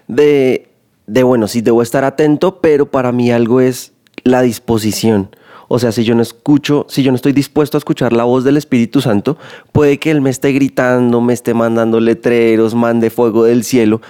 de, 0.07 0.67
de, 1.07 1.23
bueno, 1.23 1.47
sí 1.47 1.61
debo 1.61 1.81
estar 1.81 2.03
atento, 2.03 2.59
pero 2.61 2.91
para 2.91 3.11
mí 3.11 3.31
algo 3.31 3.61
es 3.61 3.93
la 4.23 4.41
disposición. 4.41 5.35
O 5.67 5.79
sea, 5.79 5.91
si 5.91 6.03
yo 6.03 6.13
no 6.13 6.21
escucho, 6.21 6.85
si 6.89 7.03
yo 7.03 7.11
no 7.11 7.15
estoy 7.15 7.33
dispuesto 7.33 7.77
a 7.77 7.79
escuchar 7.79 8.13
la 8.13 8.25
voz 8.25 8.43
del 8.43 8.57
Espíritu 8.57 9.01
Santo, 9.01 9.37
puede 9.71 9.97
que 9.97 10.11
Él 10.11 10.21
me 10.21 10.29
esté 10.29 10.51
gritando, 10.51 11.21
me 11.21 11.33
esté 11.33 11.53
mandando 11.53 11.99
letreros, 11.99 12.75
mande 12.75 13.09
fuego 13.09 13.45
del 13.45 13.63
cielo, 13.63 14.01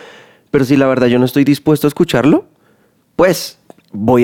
Pero 0.52 0.66
si 0.66 0.76
la 0.76 0.88
verdad 0.88 1.08
yo 1.08 1.20
no 1.20 1.26
estoy 1.26 1.44
dispuesto 1.44 1.88
a 1.88 1.90
escucharlo, 1.90 2.46
pues 3.16 3.58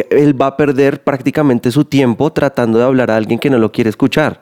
él 0.10 0.41
va 0.41 0.48
a 0.48 0.58
perder 0.58 1.03
prácticamente 1.03 1.72
su 1.72 1.86
tiempo 1.86 2.31
tratando 2.31 2.79
de 2.79 2.86
hablar 2.86 3.12
a 3.12 3.15
alguien 3.15 3.39
que 3.39 3.50
no 3.50 3.60
lo 3.60 3.72
quiere 3.72 3.89
escuchar. 3.89 4.41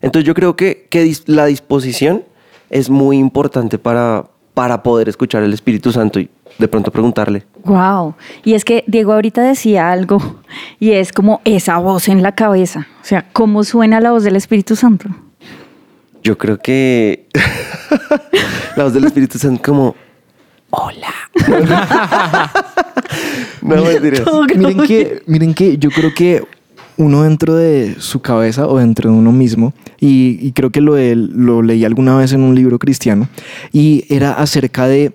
Entonces 0.00 0.26
yo 0.26 0.34
creo 0.34 0.56
que, 0.56 0.88
la 1.26 1.46
disposición 1.46 2.24
es 2.70 2.88
muy 2.88 3.18
importante 3.18 3.78
para, 3.78 4.26
para 4.54 4.82
poder 4.82 5.08
escuchar 5.08 5.42
el 5.42 5.52
Espíritu 5.52 5.90
Santo 5.90 6.20
de 6.58 6.68
pronto 6.68 6.90
preguntarle. 6.90 7.44
Wow. 7.64 8.14
Y 8.44 8.54
es 8.54 8.64
que 8.64 8.84
Diego 8.86 9.12
ahorita 9.12 9.42
decía 9.42 9.90
algo 9.90 10.40
y 10.80 10.92
es 10.92 11.12
como 11.12 11.40
esa 11.44 11.78
voz 11.78 12.08
en 12.08 12.22
la 12.22 12.32
cabeza. 12.32 12.86
O 13.02 13.04
sea, 13.04 13.26
¿cómo 13.32 13.64
suena 13.64 14.00
la 14.00 14.12
voz 14.12 14.24
del 14.24 14.36
Espíritu 14.36 14.74
Santo? 14.76 15.08
Yo 16.22 16.36
creo 16.38 16.58
que 16.58 17.26
la 18.76 18.84
voz 18.84 18.92
del 18.92 19.04
Espíritu 19.04 19.38
Santo 19.38 19.62
como, 19.62 19.94
hola. 20.70 21.14
no, 23.62 23.84
mentira. 23.84 24.24
miren 24.56 24.86
que, 24.86 25.22
miren 25.26 25.54
que 25.54 25.78
yo 25.78 25.90
creo 25.90 26.12
que 26.14 26.42
uno 26.96 27.22
dentro 27.22 27.54
de 27.54 27.94
su 28.00 28.20
cabeza 28.20 28.66
o 28.66 28.78
dentro 28.78 29.10
de 29.10 29.16
uno 29.16 29.30
mismo, 29.30 29.72
y, 30.00 30.38
y 30.42 30.52
creo 30.52 30.70
que 30.70 30.80
lo, 30.80 30.94
de- 30.94 31.14
lo 31.14 31.62
leí 31.62 31.84
alguna 31.84 32.16
vez 32.16 32.32
en 32.32 32.42
un 32.42 32.54
libro 32.54 32.78
cristiano, 32.78 33.28
y 33.72 34.04
era 34.12 34.32
acerca 34.32 34.86
de 34.88 35.12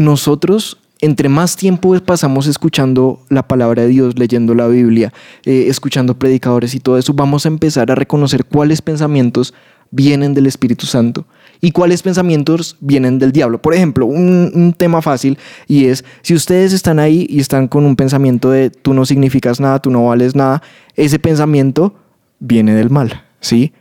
nosotros, 0.00 0.78
entre 1.00 1.28
más 1.28 1.56
tiempo 1.56 1.98
pasamos 2.00 2.46
escuchando 2.46 3.20
la 3.28 3.46
palabra 3.46 3.82
de 3.82 3.88
Dios, 3.88 4.18
leyendo 4.18 4.54
la 4.54 4.66
Biblia, 4.66 5.12
eh, 5.44 5.66
escuchando 5.68 6.18
predicadores 6.18 6.74
y 6.74 6.80
todo 6.80 6.98
eso, 6.98 7.14
vamos 7.14 7.44
a 7.44 7.48
empezar 7.48 7.90
a 7.90 7.94
reconocer 7.94 8.44
cuáles 8.44 8.82
pensamientos 8.82 9.54
vienen 9.90 10.34
del 10.34 10.46
Espíritu 10.46 10.86
Santo 10.86 11.26
y 11.60 11.72
cuáles 11.72 12.02
pensamientos 12.02 12.76
vienen 12.80 13.18
del 13.18 13.32
diablo. 13.32 13.60
Por 13.60 13.74
ejemplo, 13.74 14.06
un, 14.06 14.50
un 14.54 14.72
tema 14.72 15.02
fácil 15.02 15.38
y 15.66 15.86
es, 15.86 16.04
si 16.22 16.34
ustedes 16.34 16.72
están 16.72 16.98
ahí 16.98 17.26
y 17.28 17.40
están 17.40 17.68
con 17.68 17.84
un 17.84 17.96
pensamiento 17.96 18.50
de 18.50 18.70
tú 18.70 18.94
no 18.94 19.04
significas 19.04 19.60
nada, 19.60 19.80
tú 19.80 19.90
no 19.90 20.06
vales 20.06 20.34
nada, 20.34 20.62
ese 20.96 21.18
pensamiento 21.18 21.94
viene 22.38 22.74
del 22.74 22.90
mal, 22.90 23.24
¿sí? 23.40 23.72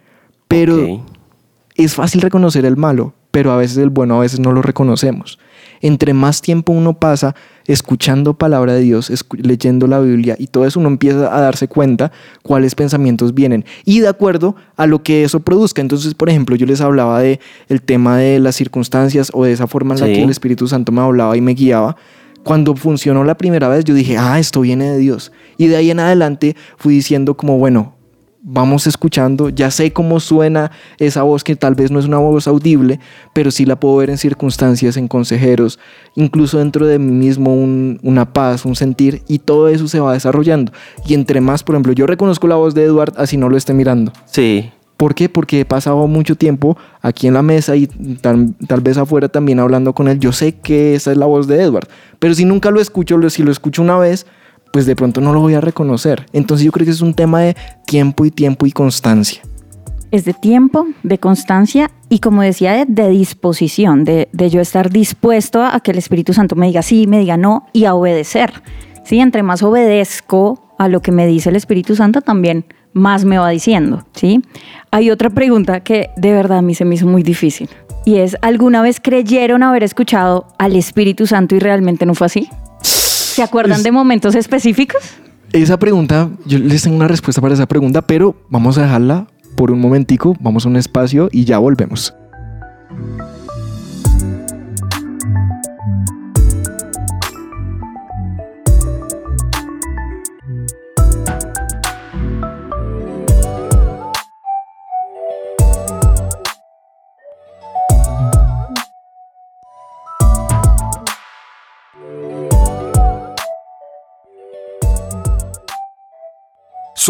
Pero 0.47 1.05
es 1.75 1.93
fácil 1.93 2.21
reconocer 2.21 2.65
el 2.65 2.75
malo, 2.75 3.13
pero 3.31 3.51
a 3.51 3.57
veces 3.57 3.77
el 3.77 3.89
bueno 3.89 4.17
a 4.17 4.21
veces 4.21 4.39
no 4.39 4.51
lo 4.51 4.61
reconocemos. 4.61 5.39
Entre 5.81 6.13
más 6.13 6.41
tiempo 6.41 6.73
uno 6.73 6.99
pasa 6.99 7.35
escuchando 7.65 8.33
palabra 8.33 8.73
de 8.73 8.81
Dios, 8.81 9.09
escu- 9.11 9.39
leyendo 9.41 9.87
la 9.87 9.99
Biblia 9.99 10.35
y 10.39 10.47
todo 10.47 10.65
eso, 10.65 10.79
uno 10.79 10.89
empieza 10.89 11.35
a 11.35 11.39
darse 11.41 11.67
cuenta 11.67 12.11
cuáles 12.43 12.75
pensamientos 12.75 13.33
vienen 13.33 13.63
y 13.85 13.99
de 13.99 14.07
acuerdo 14.07 14.55
a 14.75 14.87
lo 14.87 15.03
que 15.03 15.23
eso 15.23 15.39
produzca. 15.39 15.81
Entonces, 15.81 16.13
por 16.15 16.29
ejemplo, 16.29 16.55
yo 16.55 16.65
les 16.65 16.81
hablaba 16.81 17.19
de 17.21 17.39
el 17.67 17.81
tema 17.81 18.17
de 18.17 18.39
las 18.39 18.55
circunstancias 18.55 19.29
o 19.33 19.43
de 19.45 19.51
esa 19.53 19.67
forma 19.67 19.93
en 19.95 19.99
la 20.01 20.07
Sí. 20.07 20.13
que 20.13 20.23
el 20.23 20.29
Espíritu 20.29 20.67
Santo 20.67 20.91
me 20.91 21.01
hablaba 21.01 21.37
y 21.37 21.41
me 21.41 21.53
guiaba. 21.53 21.95
Cuando 22.43 22.75
funcionó 22.75 23.23
la 23.23 23.35
primera 23.37 23.67
vez, 23.67 23.83
yo 23.83 23.93
dije, 23.93 24.17
ah, 24.17 24.39
esto 24.39 24.61
viene 24.61 24.89
de 24.91 24.97
Dios. 24.97 25.31
Y 25.57 25.67
de 25.67 25.75
ahí 25.75 25.91
en 25.91 25.99
adelante 25.99 26.55
fui 26.77 26.93
diciendo 26.95 27.35
como, 27.35 27.57
bueno, 27.57 27.95
vamos 28.41 28.87
escuchando, 28.87 29.49
ya 29.49 29.69
sé 29.69 29.91
cómo 29.93 30.19
suena 30.19 30.71
esa 30.97 31.23
voz 31.23 31.43
que 31.43 31.55
tal 31.55 31.75
vez 31.75 31.91
no 31.91 31.99
es 31.99 32.05
una 32.05 32.17
voz 32.17 32.47
audible, 32.47 32.99
pero 33.33 33.51
sí 33.51 33.65
la 33.65 33.79
puedo 33.79 33.97
ver 33.97 34.09
en 34.09 34.17
circunstancias, 34.17 34.97
en 34.97 35.07
consejeros, 35.07 35.77
incluso 36.15 36.57
dentro 36.59 36.85
de 36.85 36.99
mí 36.99 37.11
mismo 37.11 37.53
un- 37.53 37.99
una 38.01 38.31
paz, 38.33 38.65
un 38.65 38.75
sentir, 38.75 39.21
y 39.27 39.39
todo 39.39 39.67
eso 39.67 39.87
se 39.87 39.99
va 39.99 40.13
desarrollando. 40.13 40.71
Y 41.05 41.13
entre 41.13 41.41
más, 41.41 41.63
por 41.63 41.75
ejemplo, 41.75 41.93
yo 41.93 42.07
reconozco 42.07 42.47
la 42.47 42.55
voz 42.55 42.73
de 42.73 42.83
Edward 42.85 43.13
así 43.17 43.37
no 43.37 43.49
lo 43.49 43.57
esté 43.57 43.73
mirando. 43.73 44.11
Sí, 44.25 44.71
¿Por 44.97 45.15
qué? 45.15 45.29
Porque 45.29 45.61
he 45.61 45.65
pasado 45.65 46.07
mucho 46.07 46.35
tiempo 46.35 46.77
aquí 47.01 47.27
en 47.27 47.33
la 47.33 47.41
mesa 47.41 47.73
y 47.77 47.87
tal, 47.87 48.53
tal 48.67 48.81
vez 48.81 48.97
afuera 48.97 49.29
también 49.29 49.59
hablando 49.61 49.93
con 49.93 50.09
él. 50.09 50.19
Yo 50.19 50.33
sé 50.33 50.55
que 50.59 50.93
esa 50.93 51.11
es 51.13 51.17
la 51.17 51.25
voz 51.25 51.47
de 51.47 51.61
Edward, 51.61 51.87
pero 52.19 52.33
si 52.33 52.43
nunca 52.43 52.69
lo 52.69 52.81
escucho, 52.81 53.17
si 53.29 53.41
lo 53.41 53.49
escucho 53.49 53.81
una 53.81 53.97
vez, 53.97 54.25
pues 54.71 54.85
de 54.85 54.95
pronto 54.95 55.21
no 55.21 55.33
lo 55.33 55.41
voy 55.41 55.53
a 55.53 55.61
reconocer. 55.61 56.25
Entonces 56.33 56.65
yo 56.65 56.71
creo 56.71 56.85
que 56.85 56.91
es 56.91 57.01
un 57.01 57.13
tema 57.13 57.41
de 57.41 57.55
tiempo 57.85 58.25
y 58.25 58.31
tiempo 58.31 58.65
y 58.65 58.71
constancia. 58.71 59.41
Es 60.11 60.25
de 60.25 60.33
tiempo, 60.33 60.87
de 61.03 61.19
constancia 61.19 61.91
y 62.09 62.19
como 62.19 62.41
decía, 62.41 62.85
de, 62.85 63.09
disposición, 63.09 64.03
de, 64.03 64.27
de 64.31 64.49
yo 64.49 64.59
estar 64.59 64.89
dispuesto 64.89 65.63
a 65.63 65.79
que 65.81 65.91
el 65.91 65.99
Espíritu 65.99 66.33
Santo 66.33 66.55
me 66.55 66.67
diga 66.67 66.81
sí, 66.81 67.05
me 67.05 67.19
diga 67.19 67.37
no 67.37 67.67
y 67.73 67.85
a 67.85 67.93
obedecer. 67.93 68.63
¿Sí? 69.03 69.19
Entre 69.19 69.43
más 69.43 69.63
obedezco 69.63 70.73
a 70.77 70.87
lo 70.87 71.01
que 71.01 71.11
me 71.11 71.27
dice 71.27 71.49
el 71.49 71.55
Espíritu 71.55 71.95
Santo, 71.95 72.21
también 72.21 72.65
más 72.93 73.25
me 73.25 73.37
va 73.37 73.49
diciendo. 73.49 74.05
¿sí? 74.13 74.41
Hay 74.91 75.11
otra 75.11 75.29
pregunta 75.29 75.81
que 75.81 76.09
de 76.17 76.31
verdad 76.33 76.59
a 76.59 76.61
mí 76.61 76.73
se 76.75 76.85
me 76.85 76.95
hizo 76.95 77.07
muy 77.07 77.23
difícil. 77.23 77.69
Y 78.05 78.17
es, 78.17 78.37
¿alguna 78.41 78.81
vez 78.81 78.99
creyeron 78.99 79.61
haber 79.61 79.83
escuchado 79.83 80.47
al 80.57 80.75
Espíritu 80.75 81.27
Santo 81.27 81.55
y 81.55 81.59
realmente 81.59 82.05
no 82.05 82.15
fue 82.15 82.27
así? 82.27 82.49
¿Se 83.39 83.43
acuerdan 83.43 83.77
Es- 83.77 83.83
de 83.83 83.91
momentos 83.93 84.35
específicos? 84.35 85.01
Esa 85.53 85.79
pregunta, 85.79 86.29
yo 86.45 86.59
les 86.59 86.83
tengo 86.83 86.95
una 86.97 87.07
respuesta 87.07 87.41
para 87.41 87.53
esa 87.53 87.65
pregunta, 87.67 88.01
pero 88.01 88.35
vamos 88.49 88.77
a 88.77 88.83
dejarla 88.83 89.27
por 89.55 89.71
un 89.71 89.79
momentico, 89.79 90.35
vamos 90.41 90.65
a 90.65 90.69
un 90.69 90.75
espacio 90.75 91.29
y 91.31 91.45
ya 91.45 91.57
volvemos. 91.57 92.13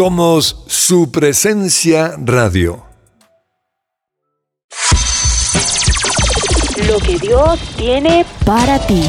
Somos 0.00 0.64
su 0.66 1.12
presencia 1.12 2.14
radio. 2.16 2.82
Lo 6.88 6.98
que 7.00 7.18
Dios 7.18 7.60
tiene 7.76 8.24
Para 8.46 8.78
ti. 8.86 9.02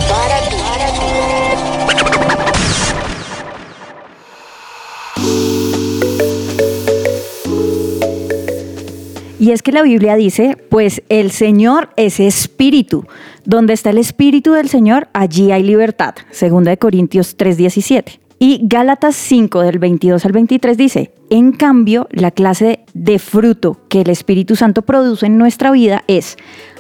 Y 9.40 9.52
es 9.52 9.64
que 9.64 9.72
la 9.72 9.84
Biblia 9.84 10.16
dice, 10.18 10.58
pues 10.70 11.04
el 11.08 11.32
Señor 11.32 11.92
es 11.96 12.20
espíritu. 12.20 13.08
Donde 13.46 13.72
está 13.72 13.92
el 13.92 13.98
espíritu 13.98 14.52
del 14.52 14.68
Señor, 14.68 15.08
allí 15.14 15.54
hay 15.54 15.64
libertad. 15.64 16.16
Segunda 16.32 16.70
de 16.72 16.78
Corintios 16.78 17.38
3:17. 17.38 18.21
Y 18.44 18.60
Gálatas 18.64 19.16
5 19.18 19.62
del 19.62 19.78
22 19.78 20.26
al 20.26 20.32
23 20.32 20.76
dice, 20.76 21.14
en 21.30 21.52
cambio, 21.52 22.08
la 22.10 22.32
clase 22.32 22.80
de 22.96 23.20
fruto 23.20 23.80
que 23.88 24.02
el 24.02 24.10
Espíritu 24.10 24.56
Santo 24.56 24.82
produce 24.82 25.28
en 25.28 25.38
nuestra 25.38 25.70
vida 25.70 26.04
es 26.08 26.38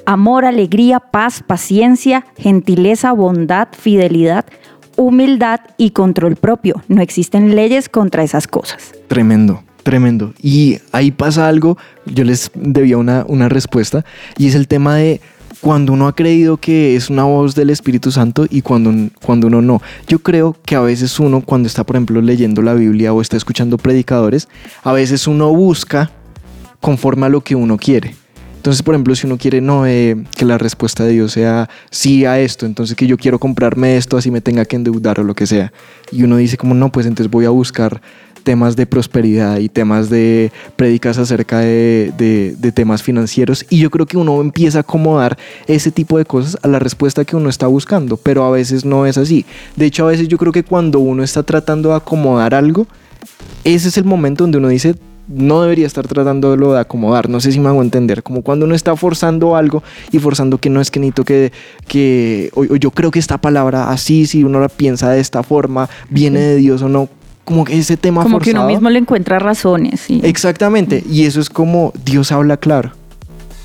amor, 0.08 0.46
alegría, 0.46 1.00
paz, 1.00 1.44
paciencia, 1.46 2.25
gentileza, 2.36 3.12
bondad, 3.12 3.68
fidelidad, 3.77 4.46
humildad 4.98 5.60
y 5.77 5.91
control 5.91 6.36
propio. 6.36 6.82
No 6.88 7.00
existen 7.00 7.56
leyes 7.56 7.89
contra 7.89 8.24
esas 8.24 8.48
cosas. 8.48 8.94
Tremendo, 9.08 9.62
tremendo. 9.84 10.34
Y 10.41 10.80
ahí 10.91 11.12
pasa 11.12 11.48
algo, 11.48 11.77
yo 12.08 12.24
les 12.24 12.50
debía 12.56 12.98
una, 12.98 13.24
una 13.27 13.50
respuesta, 13.50 14.03
y 14.36 14.48
es 14.48 14.56
el 14.56 14.68
tema 14.68 14.96
de 14.96 15.22
cuando 15.62 15.94
uno 15.94 16.08
ha 16.08 16.15
creído 16.15 16.58
que 16.58 16.96
es 16.96 17.10
una 17.10 17.24
voz 17.24 17.56
del 17.56 17.70
Espíritu 17.70 18.12
Santo 18.12 18.46
y 18.50 18.62
cuando, 18.63 18.91
cuando 19.24 19.48
uno 19.48 19.62
no. 19.62 19.82
Yo 20.08 20.20
creo 20.20 20.58
que 20.65 20.75
a 20.75 20.82
veces 20.82 21.20
uno, 21.20 21.41
cuando 21.41 21.68
está, 21.68 21.86
por 21.86 21.96
ejemplo, 21.96 22.20
leyendo 22.22 22.62
la 22.62 22.74
Biblia 22.74 23.13
o 23.13 23.22
está 23.22 23.38
escuchando 23.38 23.77
predicadores, 23.77 24.48
a 24.84 24.91
veces 24.91 25.27
uno 25.27 25.53
busca 25.53 26.12
conforme 26.80 27.27
a 27.27 27.30
lo 27.30 27.41
que 27.41 27.56
uno 27.56 27.77
quiere. 27.77 28.15
Entonces, 28.62 28.84
por 28.84 28.94
ejemplo, 28.94 29.15
si 29.15 29.25
uno 29.25 29.38
quiere 29.38 29.60
no 29.60 29.88
eh, 29.88 30.24
que 30.36 30.46
la 30.46 30.60
respuesta 30.60 31.03
de 31.03 31.13
Dios 31.13 31.32
sea 31.32 31.68
sí 31.89 32.25
a 32.25 32.39
esto, 32.39 32.68
entonces 32.68 32.96
que 32.96 33.08
yo 33.08 33.18
quiero 33.18 33.39
comprarme 33.39 33.98
esto 33.98 34.18
así 34.18 34.30
me 34.30 34.39
tenga 34.39 34.65
que 34.65 34.75
endeudar 34.75 35.20
o 35.20 35.24
lo 35.24 35.34
que 35.34 35.48
sea. 35.48 35.74
Y 36.12 36.24
uno 36.24 36.38
dice 36.38 36.58
como 36.58 36.75
no, 36.75 36.91
pues 36.91 37.08
entonces 37.08 37.32
voy 37.32 37.46
a 37.46 37.50
buscar 37.50 38.01
temas 38.42 38.76
de 38.76 38.86
prosperidad 38.86 39.58
y 39.60 39.70
temas 39.70 40.10
de 40.10 40.52
prédicas 40.76 41.18
acerca 41.18 41.60
de, 41.60 42.12
de- 42.18 42.56
de 42.58 42.72
temas 42.72 43.04
financieros. 43.04 43.66
Y 43.70 43.78
yo 43.80 43.90
creo 43.90 44.06
que 44.06 44.18
uno 44.18 44.42
empieza 44.42 44.80
a 44.80 44.82
acomodar 44.82 45.38
ese 45.68 45.92
tipo 45.92 46.18
de 46.18 46.26
cosas 46.26 46.58
a 46.62 46.68
la 46.68 46.80
respuesta 46.80 47.24
que 47.26 47.36
uno 47.36 47.50
está 47.50 47.68
buscando, 47.68 48.18
pero 48.18 48.44
a 48.44 48.52
veces 48.52 48.86
no 48.86 49.06
es 49.06 49.18
así. 49.18 49.46
De 49.76 49.86
hecho, 49.86 50.06
a 50.06 50.10
veces 50.10 50.28
yo 50.28 50.38
creo 50.38 50.52
que 50.52 50.64
cuando 50.64 51.00
uno 51.00 51.24
está 51.24 51.44
tratando 51.44 51.90
de 51.90 51.96
acomodar 51.96 52.54
algo, 52.56 52.88
ese 53.64 53.90
es 53.90 53.98
el 53.98 54.06
momento 54.06 54.44
donde 54.44 54.58
uno 54.58 54.68
dice, 54.70 54.96
no 55.28 55.62
debería 55.62 55.86
estar 55.88 56.08
tratándolo 56.08 56.74
de 56.74 56.80
acomodar. 56.80 57.30
No 57.30 57.40
sé 57.40 57.52
si 57.52 57.60
me 57.60 57.70
hago 57.70 57.82
entender. 57.82 58.24
Como 58.24 58.42
cuando 58.42 58.66
uno 58.66 58.76
está 58.76 58.96
forzando 58.96 59.56
algo 59.56 59.82
y 60.12 60.20
forzando 60.20 60.58
que 60.58 60.70
no 60.70 60.82
es 60.82 60.92
que 60.92 61.00
necesito 61.00 61.24
que, 61.24 61.52
que 61.88 62.50
o, 62.54 62.62
o 62.62 62.76
yo 62.76 62.92
creo 62.92 63.12
que 63.12 63.20
esta 63.20 63.38
palabra 63.40 63.92
así, 63.92 64.26
si 64.26 64.44
uno 64.44 64.60
la 64.60 64.68
piensa 64.68 65.10
de 65.12 65.22
esta 65.22 65.44
forma, 65.44 65.90
viene 66.10 66.40
de 66.42 66.56
Dios 66.58 66.82
o 66.82 66.90
no. 66.90 67.08
Como 67.46 67.66
que 67.66 67.78
ese 67.78 67.98
tema 67.98 68.24
Como 68.24 68.40
que 68.40 68.52
uno 68.52 68.62
forzado. 68.62 68.68
mismo 68.76 68.90
le 68.90 69.00
encuentra 69.00 69.40
razones. 69.40 70.10
y- 70.10 70.22
Exactamente. 70.26 71.04
Y 71.10 71.26
eso 71.26 71.40
es 71.42 71.50
como 71.50 71.92
Dios 72.06 72.32
habla 72.32 72.58
claro. 72.58 72.92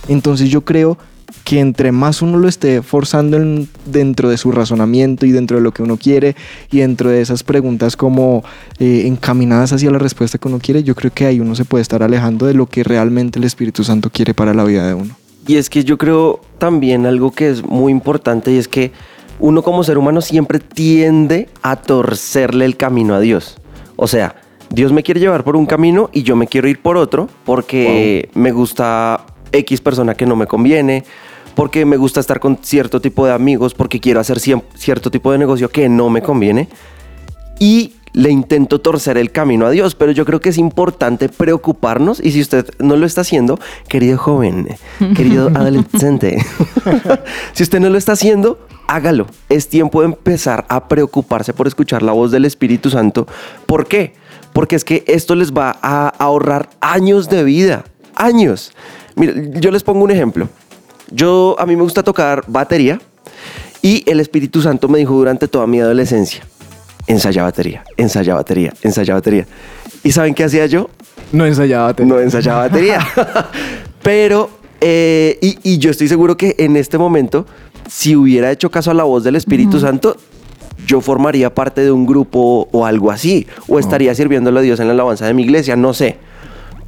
Entonces 0.08 0.50
yo 0.50 0.62
creo 0.62 0.96
que 1.44 1.60
entre 1.60 1.92
más 1.92 2.22
uno 2.22 2.38
lo 2.38 2.48
esté 2.48 2.82
forzando 2.82 3.36
en- 3.36 3.68
dentro 3.84 4.28
de 4.28 4.36
su 4.36 4.50
razonamiento 4.50 5.26
y 5.26 5.30
dentro 5.32 5.58
de 5.58 5.62
lo 5.62 5.72
que 5.72 5.82
uno 5.82 5.96
quiere 5.96 6.34
y 6.72 6.78
dentro 6.78 7.10
de 7.10 7.20
esas 7.20 7.44
preguntas 7.44 7.96
como 7.96 8.42
eh, 8.80 9.04
encaminadas 9.06 9.72
hacia 9.72 9.90
la 9.92 9.98
respuesta 9.98 10.38
que 10.38 10.48
uno 10.48 10.58
quiere, 10.58 10.82
yo 10.82 10.94
creo 10.96 11.12
que 11.12 11.26
ahí 11.26 11.38
uno 11.38 11.54
se 11.54 11.64
puede 11.64 11.82
estar 11.82 12.02
alejando 12.02 12.46
de 12.46 12.54
lo 12.54 12.66
que 12.66 12.82
realmente 12.82 13.38
el 13.38 13.44
Espíritu 13.44 13.84
Santo 13.84 14.10
quiere 14.10 14.34
para 14.34 14.54
la 14.54 14.64
vida 14.64 14.86
de 14.88 14.94
uno. 14.94 15.14
Y 15.46 15.56
es 15.56 15.70
que 15.70 15.84
yo 15.84 15.98
creo 15.98 16.40
también 16.58 17.06
algo 17.06 17.30
que 17.30 17.48
es 17.50 17.64
muy 17.64 17.92
importante 17.92 18.50
y 18.52 18.56
es 18.58 18.66
que 18.66 18.90
uno 19.38 19.62
como 19.62 19.84
ser 19.84 19.98
humano 19.98 20.22
siempre 20.22 20.58
tiende 20.58 21.48
a 21.62 21.76
torcerle 21.76 22.64
el 22.64 22.76
camino 22.76 23.14
a 23.14 23.20
Dios. 23.20 23.56
O 23.96 24.06
sea, 24.06 24.36
Dios 24.70 24.92
me 24.92 25.02
quiere 25.02 25.20
llevar 25.20 25.44
por 25.44 25.56
un 25.56 25.66
camino 25.66 26.10
y 26.12 26.22
yo 26.22 26.36
me 26.36 26.46
quiero 26.46 26.68
ir 26.68 26.80
por 26.80 26.96
otro 26.96 27.28
porque 27.44 28.30
me 28.34 28.52
gusta 28.52 29.24
X 29.52 29.80
persona 29.80 30.14
que 30.14 30.26
no 30.26 30.36
me 30.36 30.46
conviene, 30.46 31.04
porque 31.54 31.84
me 31.84 31.96
gusta 31.96 32.20
estar 32.20 32.40
con 32.40 32.58
cierto 32.62 33.00
tipo 33.00 33.26
de 33.26 33.32
amigos, 33.32 33.74
porque 33.74 34.00
quiero 34.00 34.20
hacer 34.20 34.38
cierto 34.40 35.10
tipo 35.10 35.32
de 35.32 35.38
negocio 35.38 35.70
que 35.70 35.88
no 35.88 36.10
me 36.10 36.22
conviene. 36.22 36.68
Y 37.58 37.94
le 38.12 38.30
intento 38.30 38.80
torcer 38.80 39.18
el 39.18 39.30
camino 39.30 39.66
a 39.66 39.70
Dios, 39.70 39.94
pero 39.94 40.10
yo 40.10 40.24
creo 40.24 40.40
que 40.40 40.48
es 40.48 40.58
importante 40.58 41.28
preocuparnos. 41.28 42.18
Y 42.20 42.32
si 42.32 42.40
usted 42.40 42.66
no 42.78 42.96
lo 42.96 43.06
está 43.06 43.20
haciendo, 43.22 43.58
querido 43.88 44.18
joven, 44.18 44.68
querido 45.14 45.48
adolescente, 45.54 46.44
si 47.52 47.62
usted 47.62 47.80
no 47.80 47.90
lo 47.90 47.98
está 47.98 48.12
haciendo, 48.12 48.65
hágalo. 48.88 49.26
Es 49.48 49.68
tiempo 49.68 50.00
de 50.00 50.06
empezar 50.06 50.64
a 50.68 50.88
preocuparse 50.88 51.52
por 51.52 51.66
escuchar 51.66 52.02
la 52.02 52.12
voz 52.12 52.30
del 52.30 52.44
Espíritu 52.44 52.90
Santo. 52.90 53.26
¿Por 53.66 53.86
qué? 53.86 54.14
Porque 54.52 54.76
es 54.76 54.84
que 54.84 55.04
esto 55.06 55.34
les 55.34 55.52
va 55.52 55.76
a 55.82 56.08
ahorrar 56.08 56.70
años 56.80 57.28
de 57.28 57.44
vida, 57.44 57.84
años. 58.14 58.72
Mire, 59.14 59.50
yo 59.60 59.70
les 59.70 59.82
pongo 59.82 60.02
un 60.04 60.10
ejemplo. 60.10 60.48
Yo 61.10 61.56
a 61.58 61.66
mí 61.66 61.76
me 61.76 61.82
gusta 61.82 62.02
tocar 62.02 62.42
batería 62.46 63.00
y 63.82 64.02
el 64.10 64.18
Espíritu 64.20 64.62
Santo 64.62 64.88
me 64.88 64.98
dijo 64.98 65.14
durante 65.14 65.46
toda 65.46 65.66
mi 65.66 65.80
adolescencia, 65.80 66.42
ensaya 67.06 67.42
batería, 67.44 67.84
ensaya 67.96 68.34
batería, 68.34 68.72
ensaya 68.82 69.14
batería. 69.14 69.46
¿Y 70.02 70.12
saben 70.12 70.34
qué 70.34 70.44
hacía 70.44 70.66
yo? 70.66 70.90
No 71.32 71.44
ensayaba. 71.46 71.94
te- 71.94 72.04
No 72.04 72.18
ensayaba 72.18 72.62
batería. 72.68 73.00
Pero, 74.02 74.50
eh, 74.80 75.38
y, 75.40 75.58
y 75.62 75.78
yo 75.78 75.90
estoy 75.90 76.08
seguro 76.08 76.36
que 76.36 76.54
en 76.58 76.76
este 76.76 76.98
momento, 76.98 77.46
si 77.88 78.16
hubiera 78.16 78.50
hecho 78.50 78.70
caso 78.70 78.90
a 78.90 78.94
la 78.94 79.04
voz 79.04 79.24
del 79.24 79.36
Espíritu 79.36 79.80
Santo, 79.80 80.16
yo 80.86 81.00
formaría 81.00 81.54
parte 81.54 81.80
de 81.82 81.90
un 81.90 82.06
grupo 82.06 82.68
o 82.70 82.86
algo 82.86 83.10
así, 83.10 83.46
o 83.68 83.78
estaría 83.78 84.14
sirviéndole 84.14 84.60
a 84.60 84.62
Dios 84.62 84.80
en 84.80 84.86
la 84.86 84.92
alabanza 84.92 85.26
de 85.26 85.34
mi 85.34 85.42
iglesia, 85.42 85.76
no 85.76 85.94
sé. 85.94 86.18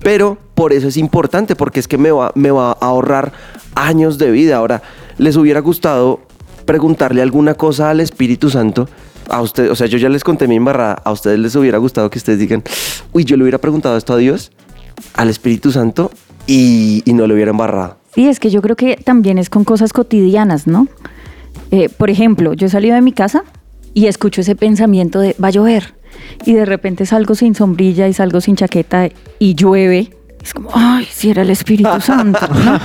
Pero 0.00 0.38
por 0.54 0.73
eso 0.73 0.88
es 0.88 0.97
importante, 0.97 1.57
porque 1.57 1.80
es 1.80 1.88
que 1.88 1.99
me 1.99 2.11
va, 2.11 2.30
me 2.35 2.50
va 2.50 2.71
a 2.71 2.73
ahorrar 2.80 3.33
años 3.75 4.18
de 4.18 4.30
vida. 4.30 4.57
Ahora, 4.57 4.83
¿les 5.18 5.37
hubiera 5.37 5.61
gustado 5.61 6.21
preguntarle 6.64 7.23
alguna 7.23 7.54
cosa 7.54 7.90
al 7.90 8.00
Espíritu 8.00 8.50
Santo? 8.50 8.88
A 9.28 9.42
usted, 9.42 9.71
o 9.71 9.75
sea, 9.75 9.87
yo 9.88 9.99
ya 9.99 10.09
les 10.09 10.25
conté 10.25 10.47
mi 10.47 10.57
embarrada. 10.57 11.02
¿A 11.04 11.11
ustedes 11.11 11.38
les 11.38 11.54
hubiera 11.57 11.78
gustado 11.78 12.11
que 12.11 12.18
ustedes 12.18 12.38
digan, 12.38 12.62
uy, 13.12 13.25
yo 13.25 13.37
le 13.37 13.42
hubiera 13.42 13.59
preguntado 13.59 13.97
esto 13.97 14.14
a 14.14 14.16
Dios, 14.16 14.52
al 15.14 15.28
Espíritu 15.28 15.73
Santo, 15.73 16.11
y, 16.48 17.02
y 17.04 17.12
no 17.12 17.28
le 17.28 17.34
hubiera 17.34 17.52
embarrado? 17.52 17.98
Sí, 18.12 18.26
es 18.26 18.40
que 18.40 18.50
yo 18.50 18.60
creo 18.62 18.74
que 18.74 18.96
también 18.96 19.38
es 19.38 19.48
con 19.48 19.62
cosas 19.62 19.92
cotidianas, 19.92 20.66
¿no? 20.66 20.88
Eh, 21.70 21.88
por 21.88 22.10
ejemplo, 22.10 22.54
yo 22.54 22.66
he 22.66 22.70
salido 22.70 22.96
de 22.96 23.02
mi 23.02 23.12
casa 23.12 23.44
y 23.94 24.06
escucho 24.06 24.40
ese 24.40 24.56
pensamiento 24.56 25.20
de 25.20 25.36
va 25.42 25.48
a 25.48 25.50
llover 25.52 25.94
y 26.44 26.54
de 26.54 26.64
repente 26.64 27.06
salgo 27.06 27.34
sin 27.34 27.54
sombrilla 27.54 28.08
y 28.08 28.12
salgo 28.12 28.40
sin 28.40 28.56
chaqueta 28.56 29.08
y 29.38 29.54
llueve. 29.54 30.10
Es 30.42 30.54
como, 30.54 30.70
ay, 30.72 31.06
si 31.10 31.30
era 31.30 31.42
el 31.42 31.50
Espíritu 31.50 32.00
Santo, 32.00 32.40
¿no? 32.48 32.78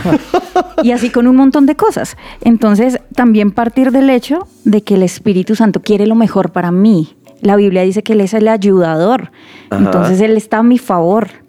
Y 0.84 0.91
así 0.91 1.10
con 1.10 1.27
un 1.27 1.36
montón 1.36 1.65
de 1.65 1.75
cosas. 1.75 2.17
Entonces, 2.41 3.00
también 3.15 3.51
partir 3.51 3.91
del 3.91 4.10
hecho 4.10 4.48
de 4.65 4.82
que 4.82 4.96
el 4.96 5.03
Espíritu 5.03 5.55
Santo 5.55 5.82
quiere 5.82 6.08
lo 6.08 6.15
mejor 6.15 6.51
para 6.51 6.72
mí. 6.72 7.15
La 7.41 7.55
Biblia 7.55 7.84
dice 7.84 8.03
que 8.03 8.13
Él 8.13 8.22
es 8.22 8.34
el 8.34 8.48
ayudador. 8.48 9.32
Ajá. 9.70 9.84
Entonces, 9.84 10.20
Él 10.20 10.36
está 10.36 10.60
a 10.60 10.63
mi 10.63 10.77
favor. 10.77 11.43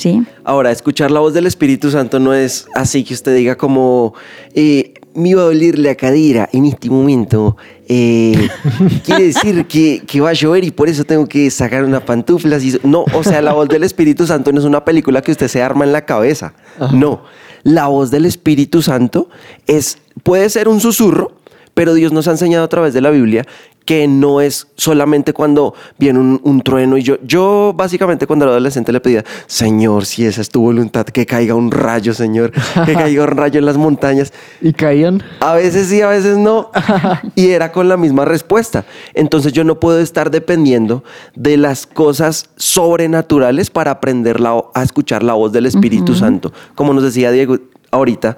¿Sí? 0.00 0.22
Ahora, 0.44 0.70
escuchar 0.70 1.10
la 1.10 1.20
voz 1.20 1.34
del 1.34 1.46
Espíritu 1.46 1.90
Santo 1.90 2.18
no 2.18 2.32
es 2.32 2.66
así 2.74 3.04
que 3.04 3.12
usted 3.12 3.36
diga 3.36 3.56
como, 3.56 4.14
eh, 4.54 4.94
me 5.14 5.28
iba 5.28 5.42
a 5.42 5.44
doler 5.44 5.78
la 5.78 5.94
cadera 5.94 6.48
en 6.52 6.64
este 6.64 6.88
momento. 6.88 7.58
eh, 7.86 8.48
quiere 9.04 9.24
decir 9.24 9.66
que, 9.66 10.02
que 10.06 10.20
va 10.22 10.30
a 10.30 10.32
llover 10.32 10.64
y 10.64 10.70
por 10.70 10.88
eso 10.88 11.04
tengo 11.04 11.26
que 11.26 11.50
sacar 11.50 11.84
unas 11.84 12.02
pantuflas. 12.02 12.64
Y... 12.64 12.78
No, 12.82 13.04
o 13.12 13.22
sea, 13.22 13.42
la 13.42 13.52
voz 13.52 13.68
del 13.68 13.84
Espíritu 13.84 14.26
Santo 14.26 14.52
no 14.52 14.60
es 14.60 14.64
una 14.64 14.86
película 14.86 15.20
que 15.20 15.32
usted 15.32 15.48
se 15.48 15.62
arma 15.62 15.84
en 15.84 15.92
la 15.92 16.06
cabeza. 16.06 16.54
No, 16.92 17.22
la 17.62 17.88
voz 17.88 18.10
del 18.10 18.24
Espíritu 18.24 18.80
Santo 18.80 19.28
es, 19.66 19.98
puede 20.22 20.48
ser 20.48 20.66
un 20.66 20.80
susurro, 20.80 21.32
pero 21.80 21.94
Dios 21.94 22.12
nos 22.12 22.28
ha 22.28 22.32
enseñado 22.32 22.62
a 22.62 22.68
través 22.68 22.92
de 22.92 23.00
la 23.00 23.08
Biblia 23.08 23.46
que 23.86 24.06
no 24.06 24.42
es 24.42 24.66
solamente 24.76 25.32
cuando 25.32 25.72
viene 25.98 26.18
un, 26.18 26.38
un 26.44 26.60
trueno 26.60 26.98
y 26.98 27.02
yo, 27.02 27.16
yo 27.22 27.72
básicamente 27.74 28.26
cuando 28.26 28.44
era 28.44 28.52
adolescente 28.52 28.92
le 28.92 29.00
pedía, 29.00 29.24
Señor, 29.46 30.04
si 30.04 30.26
esa 30.26 30.42
es 30.42 30.50
tu 30.50 30.60
voluntad, 30.60 31.06
que 31.06 31.24
caiga 31.24 31.54
un 31.54 31.70
rayo, 31.70 32.12
Señor, 32.12 32.50
que 32.84 32.92
caiga 33.02 33.22
un 33.22 33.28
rayo 33.30 33.58
en 33.58 33.64
las 33.64 33.78
montañas. 33.78 34.30
Y 34.60 34.74
caían. 34.74 35.22
A 35.40 35.54
veces 35.54 35.86
sí, 35.88 36.02
a 36.02 36.08
veces 36.08 36.36
no. 36.36 36.70
Y 37.34 37.48
era 37.48 37.72
con 37.72 37.88
la 37.88 37.96
misma 37.96 38.26
respuesta. 38.26 38.84
Entonces 39.14 39.54
yo 39.54 39.64
no 39.64 39.80
puedo 39.80 40.00
estar 40.00 40.30
dependiendo 40.30 41.02
de 41.34 41.56
las 41.56 41.86
cosas 41.86 42.50
sobrenaturales 42.56 43.70
para 43.70 43.92
aprender 43.92 44.38
la- 44.38 44.62
a 44.74 44.82
escuchar 44.82 45.22
la 45.22 45.32
voz 45.32 45.50
del 45.52 45.64
Espíritu 45.64 46.14
Santo. 46.14 46.52
Como 46.74 46.92
nos 46.92 47.04
decía 47.04 47.30
Diego 47.32 47.56
ahorita, 47.90 48.36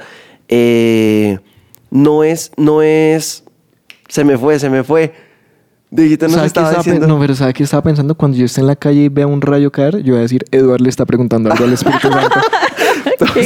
eh, 0.49 1.41
no 1.93 2.25
es, 2.25 2.51
no 2.57 2.81
es, 2.81 3.45
se 4.09 4.25
me 4.25 4.39
fue, 4.39 4.59
se 4.59 4.71
me 4.71 4.83
fue. 4.83 5.13
Dieguito 5.91 6.25
nos 6.25 6.37
¿Sabe 6.37 6.45
qué 6.45 6.47
estaba 6.47 6.69
estaba 6.69 6.83
diciendo. 6.83 7.07
No, 7.07 7.21
pero 7.21 7.35
¿sabe 7.35 7.53
qué 7.53 7.63
estaba 7.65 7.83
pensando? 7.83 8.15
Cuando 8.15 8.39
yo 8.39 8.47
esté 8.47 8.63
en 8.63 8.67
la 8.67 8.77
calle 8.77 9.03
y 9.03 9.09
vea 9.11 9.27
un 9.27 9.43
rayo 9.43 9.71
caer, 9.71 9.99
yo 9.99 10.15
voy 10.15 10.21
a 10.21 10.23
decir, 10.23 10.43
Eduard 10.51 10.81
le 10.81 10.89
está 10.89 11.05
preguntando 11.05 11.53
algo 11.53 11.65
al 11.65 11.73
Espíritu 11.75 12.09
Santo. 12.11 12.41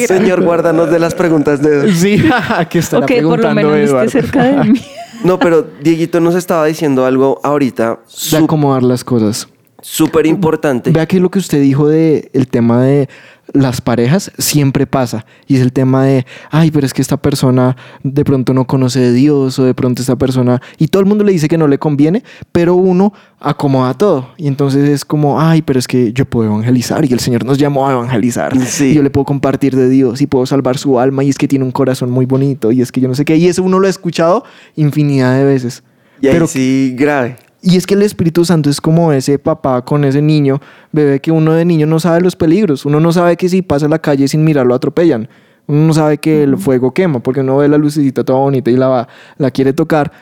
Señor, 0.06 0.44
guárdanos 0.44 0.88
de 0.92 1.00
las 1.00 1.16
preguntas 1.16 1.60
de... 1.60 1.92
sí, 1.92 2.22
¿qué 2.70 2.78
estará 2.78 3.04
O 3.04 3.06
que 3.06 3.20
por 3.20 3.40
lo 3.40 3.48
preguntando 3.48 3.70
menos 3.72 4.04
esté 4.04 4.22
cerca 4.22 4.44
de 4.44 4.64
mí. 4.70 4.80
No, 5.24 5.40
pero 5.40 5.66
Dieguito 5.82 6.20
nos 6.20 6.36
estaba 6.36 6.66
diciendo 6.66 7.04
algo 7.04 7.40
ahorita 7.42 8.00
De 8.30 8.36
acomodar 8.36 8.84
las 8.84 9.02
cosas. 9.02 9.48
súper 9.80 10.26
importante. 10.26 10.90
Vea 10.92 11.06
que 11.06 11.18
lo 11.18 11.30
que 11.30 11.40
usted 11.40 11.60
dijo 11.60 11.88
de 11.88 12.30
el 12.32 12.46
tema 12.46 12.82
de 12.82 13.08
las 13.56 13.80
parejas 13.80 14.30
siempre 14.38 14.86
pasa 14.86 15.24
y 15.46 15.56
es 15.56 15.62
el 15.62 15.72
tema 15.72 16.04
de, 16.04 16.26
ay, 16.50 16.70
pero 16.70 16.86
es 16.86 16.92
que 16.94 17.02
esta 17.02 17.16
persona 17.16 17.76
de 18.02 18.24
pronto 18.24 18.52
no 18.54 18.66
conoce 18.66 19.00
de 19.00 19.12
Dios 19.12 19.58
o 19.58 19.64
de 19.64 19.74
pronto 19.74 20.02
esta 20.02 20.16
persona 20.16 20.60
y 20.78 20.88
todo 20.88 21.00
el 21.00 21.06
mundo 21.06 21.24
le 21.24 21.32
dice 21.32 21.48
que 21.48 21.58
no 21.58 21.66
le 21.68 21.78
conviene, 21.78 22.22
pero 22.52 22.74
uno 22.74 23.12
acomoda 23.40 23.94
todo 23.94 24.30
y 24.36 24.46
entonces 24.46 24.88
es 24.88 25.04
como, 25.04 25.40
ay, 25.40 25.62
pero 25.62 25.78
es 25.78 25.88
que 25.88 26.12
yo 26.12 26.24
puedo 26.24 26.48
evangelizar 26.50 27.04
y 27.04 27.12
el 27.12 27.20
Señor 27.20 27.44
nos 27.44 27.58
llamó 27.58 27.88
a 27.88 27.92
evangelizar 27.92 28.56
Sí. 28.66 28.86
y 28.86 28.94
yo 28.94 29.02
le 29.02 29.10
puedo 29.10 29.24
compartir 29.24 29.74
de 29.74 29.88
Dios 29.88 30.20
y 30.20 30.26
puedo 30.26 30.46
salvar 30.46 30.78
su 30.78 30.98
alma 31.00 31.24
y 31.24 31.28
es 31.30 31.38
que 31.38 31.48
tiene 31.48 31.64
un 31.64 31.72
corazón 31.72 32.10
muy 32.10 32.26
bonito 32.26 32.72
y 32.72 32.82
es 32.82 32.92
que 32.92 33.00
yo 33.00 33.08
no 33.08 33.14
sé 33.14 33.24
qué 33.24 33.36
y 33.36 33.46
eso 33.48 33.62
uno 33.62 33.78
lo 33.78 33.86
ha 33.86 33.90
escuchado 33.90 34.44
infinidad 34.76 35.34
de 35.36 35.44
veces. 35.44 35.82
Y 36.20 36.28
ahí 36.28 36.32
pero 36.32 36.46
sí, 36.46 36.94
grave. 36.96 37.36
Y 37.68 37.76
es 37.76 37.86
que 37.86 37.94
el 37.94 38.02
Espíritu 38.02 38.44
Santo 38.44 38.70
es 38.70 38.80
como 38.80 39.12
ese 39.12 39.38
papá 39.40 39.82
con 39.84 40.04
ese 40.04 40.22
niño, 40.22 40.60
bebé 40.92 41.20
que 41.20 41.32
uno 41.32 41.52
de 41.52 41.64
niño 41.64 41.86
no 41.86 41.98
sabe 41.98 42.20
los 42.20 42.36
peligros. 42.36 42.86
Uno 42.86 43.00
no 43.00 43.12
sabe 43.12 43.36
que 43.36 43.48
si 43.48 43.60
pasa 43.62 43.88
la 43.88 43.98
calle 43.98 44.28
sin 44.28 44.44
mirar 44.44 44.64
lo 44.66 44.74
atropellan. 44.74 45.28
Uno 45.66 45.88
no 45.88 45.92
sabe 45.92 46.18
que 46.18 46.44
el 46.44 46.56
fuego 46.58 46.94
quema 46.94 47.18
porque 47.18 47.40
uno 47.40 47.56
ve 47.56 47.68
la 47.68 47.76
lucecita 47.76 48.22
toda 48.22 48.38
bonita 48.38 48.70
y 48.70 48.76
la, 48.76 48.86
va- 48.86 49.08
la 49.36 49.50
quiere 49.50 49.72
tocar. 49.72 50.12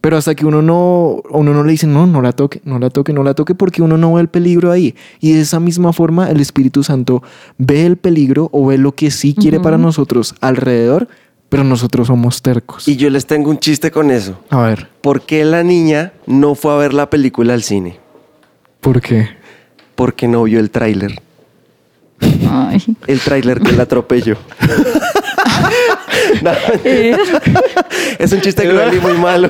Pero 0.00 0.16
hasta 0.16 0.34
que 0.34 0.46
uno 0.46 0.62
no, 0.62 1.20
uno 1.30 1.52
no 1.52 1.64
le 1.64 1.72
dice, 1.72 1.86
no, 1.86 2.06
no 2.06 2.22
la 2.22 2.32
toque, 2.32 2.60
no 2.64 2.78
la 2.78 2.88
toque, 2.90 3.12
no 3.12 3.22
la 3.24 3.34
toque, 3.34 3.54
porque 3.54 3.82
uno 3.82 3.98
no 3.98 4.14
ve 4.14 4.20
el 4.22 4.28
peligro 4.28 4.70
ahí. 4.70 4.94
Y 5.20 5.32
de 5.32 5.40
esa 5.40 5.58
misma 5.60 5.92
forma 5.92 6.30
el 6.30 6.40
Espíritu 6.40 6.82
Santo 6.82 7.22
ve 7.58 7.84
el 7.84 7.96
peligro 7.96 8.48
o 8.52 8.66
ve 8.66 8.78
lo 8.78 8.92
que 8.92 9.10
sí 9.10 9.34
quiere 9.34 9.58
para 9.60 9.78
nosotros 9.78 10.34
alrededor, 10.40 11.08
pero 11.48 11.64
nosotros 11.64 12.08
somos 12.08 12.42
tercos. 12.42 12.88
Y 12.88 12.96
yo 12.96 13.10
les 13.10 13.26
tengo 13.26 13.50
un 13.50 13.58
chiste 13.58 13.90
con 13.90 14.10
eso. 14.10 14.38
A 14.50 14.62
ver, 14.62 14.88
¿Por 15.00 15.22
qué 15.22 15.44
la 15.44 15.62
niña 15.62 16.12
no 16.26 16.54
fue 16.54 16.72
a 16.72 16.76
ver 16.76 16.92
la 16.94 17.08
película 17.10 17.54
al 17.54 17.62
cine? 17.62 17.98
¿por 18.80 19.00
qué? 19.00 19.28
Porque 19.96 20.28
no 20.28 20.44
vio 20.44 20.60
el 20.60 20.70
tráiler. 20.70 21.20
Ay. 22.48 22.80
El 23.08 23.20
tráiler 23.20 23.60
del 23.60 23.80
atropello. 23.80 24.36
No, 26.42 26.50
es 28.18 28.32
un 28.32 28.40
chiste 28.40 28.68
cruel 28.68 28.94
y 28.94 29.00
muy 29.00 29.14
malo. 29.14 29.48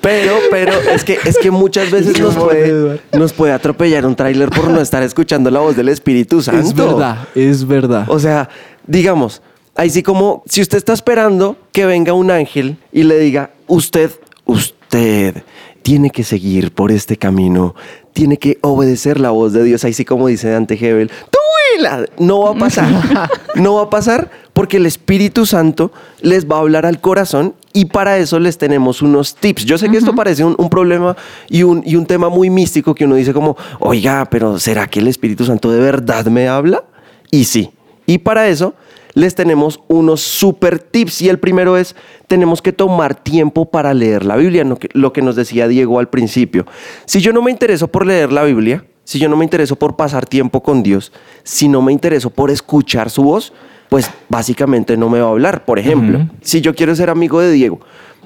Pero, 0.00 0.38
pero 0.50 0.72
es 0.92 1.04
que, 1.04 1.18
es 1.24 1.36
que 1.38 1.50
muchas 1.50 1.90
veces 1.90 2.18
nos 2.20 2.34
puede, 2.36 3.00
nos 3.12 3.32
puede 3.32 3.52
atropellar 3.52 4.06
un 4.06 4.14
tráiler 4.14 4.48
por 4.48 4.68
no 4.68 4.80
estar 4.80 5.02
escuchando 5.02 5.50
la 5.50 5.60
voz 5.60 5.76
del 5.76 5.88
Espíritu 5.88 6.40
Santo. 6.40 6.60
Es 6.60 6.74
verdad, 6.74 7.28
es 7.34 7.66
verdad. 7.66 8.04
O 8.08 8.18
sea, 8.18 8.48
digamos, 8.86 9.42
ahí 9.78 9.90
sí 9.90 10.02
como 10.02 10.42
si 10.46 10.60
usted 10.60 10.76
está 10.76 10.92
esperando 10.92 11.56
que 11.72 11.86
venga 11.86 12.12
un 12.12 12.30
ángel 12.32 12.76
y 12.92 13.04
le 13.04 13.18
diga, 13.18 13.50
usted, 13.68 14.10
usted 14.44 15.44
tiene 15.82 16.10
que 16.10 16.24
seguir 16.24 16.72
por 16.72 16.90
este 16.90 17.16
camino, 17.16 17.76
tiene 18.12 18.38
que 18.38 18.58
obedecer 18.60 19.20
la 19.20 19.30
voz 19.30 19.52
de 19.52 19.62
Dios, 19.62 19.84
ahí 19.84 19.92
sí 19.92 20.04
como 20.04 20.26
dice 20.26 20.50
Dante 20.50 20.74
Hebel, 20.74 21.10
"Tuila". 21.30 22.06
no 22.18 22.40
va 22.40 22.50
a 22.50 22.54
pasar, 22.54 22.88
no 23.54 23.74
va 23.74 23.82
a 23.82 23.90
pasar 23.90 24.30
porque 24.52 24.78
el 24.78 24.86
Espíritu 24.86 25.46
Santo 25.46 25.92
les 26.22 26.50
va 26.50 26.56
a 26.56 26.60
hablar 26.60 26.84
al 26.84 27.00
corazón 27.00 27.54
y 27.72 27.84
para 27.84 28.18
eso 28.18 28.40
les 28.40 28.58
tenemos 28.58 29.00
unos 29.00 29.36
tips. 29.36 29.64
Yo 29.64 29.78
sé 29.78 29.88
que 29.88 29.98
esto 29.98 30.12
parece 30.12 30.42
un, 30.42 30.56
un 30.58 30.68
problema 30.68 31.16
y 31.48 31.62
un, 31.62 31.84
y 31.86 31.94
un 31.94 32.04
tema 32.04 32.28
muy 32.28 32.50
místico 32.50 32.96
que 32.96 33.04
uno 33.04 33.14
dice 33.14 33.32
como, 33.32 33.56
oiga, 33.78 34.26
pero 34.28 34.58
¿será 34.58 34.88
que 34.88 34.98
el 34.98 35.06
Espíritu 35.06 35.44
Santo 35.44 35.70
de 35.70 35.78
verdad 35.78 36.26
me 36.26 36.48
habla? 36.48 36.82
Y 37.30 37.44
sí. 37.44 37.70
Y 38.06 38.18
para 38.18 38.48
eso 38.48 38.74
les 39.14 39.34
tenemos 39.34 39.80
unos 39.88 40.20
super 40.20 40.78
tips 40.78 41.22
y 41.22 41.28
el 41.28 41.38
primero 41.38 41.76
es, 41.76 41.96
tenemos 42.26 42.62
que 42.62 42.72
tomar 42.72 43.14
tiempo 43.14 43.70
para 43.70 43.94
leer 43.94 44.24
la 44.24 44.36
Biblia, 44.36 44.64
lo 44.64 45.12
que, 45.12 45.22
nos 45.22 45.36
decía 45.36 45.68
Diego 45.68 45.98
al 45.98 46.08
principio. 46.08 46.66
Si 47.04 47.20
yo 47.20 47.32
no 47.32 47.42
me 47.42 47.50
intereso 47.50 47.88
por 47.88 48.06
leer 48.06 48.32
la 48.32 48.44
Biblia, 48.44 48.84
si 49.04 49.18
yo 49.18 49.28
no 49.28 49.36
me 49.36 49.44
intereso 49.44 49.76
por 49.76 49.96
pasar 49.96 50.26
tiempo 50.26 50.62
con 50.62 50.82
Dios, 50.82 51.12
si 51.42 51.68
no 51.68 51.82
me 51.82 51.92
intereso 51.92 52.30
por 52.30 52.50
escuchar 52.50 53.10
su 53.10 53.22
voz, 53.22 53.52
pues 53.88 54.10
básicamente 54.28 54.96
no 54.96 55.08
me 55.08 55.20
va 55.20 55.28
a 55.28 55.30
hablar. 55.30 55.64
Por 55.64 55.78
ejemplo, 55.78 56.28
si 56.42 56.60
yo 56.60 56.74
quiero 56.74 56.94
ser 56.94 57.10
amigo 57.10 57.40
de 57.40 57.50
Diego, 57.50 57.80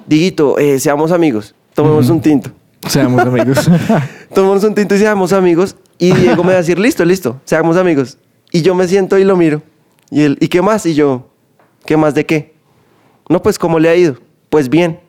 Diguito, 0.07 0.59
eh, 0.59 0.81
seamos 0.81 1.13
amigos, 1.13 1.55
tomemos 1.75 2.11
un 2.11 2.21
tinto. 2.21 2.51
Seamos 2.89 3.21
amigos. 3.23 3.71
Tomemos 4.35 4.65
un 4.65 4.75
tinto 4.75 4.95
y 4.95 4.99
seamos 4.99 5.33
amigos. 5.33 5.77
Y 5.99 6.13
Diego 6.13 6.43
me 6.43 6.49
va 6.49 6.55
a 6.55 6.63
decir, 6.63 6.79
listo, 6.79 7.05
listo, 7.05 7.41
seamos 7.45 7.77
amigos. 7.77 8.19
Y 8.51 8.63
yo 8.63 8.75
me 8.75 8.89
siento 8.89 9.19
y 9.19 9.25
lo 9.25 9.37
miro. 9.37 9.63
Y 10.13 10.21
él, 10.23 10.37
¿y 10.41 10.49
qué 10.49 10.61
más? 10.61 10.85
Y 10.87 10.93
yo, 10.95 11.31
¿qué 11.87 11.97
más 11.97 12.15
de 12.15 12.27
qué? 12.27 12.55
No, 13.31 13.43
pues, 13.43 13.59
¿cómo 13.59 13.79
le 13.79 13.89
ha 13.89 13.97
ido? 13.97 14.17
Pues 14.51 14.69
bien. 14.69 15.01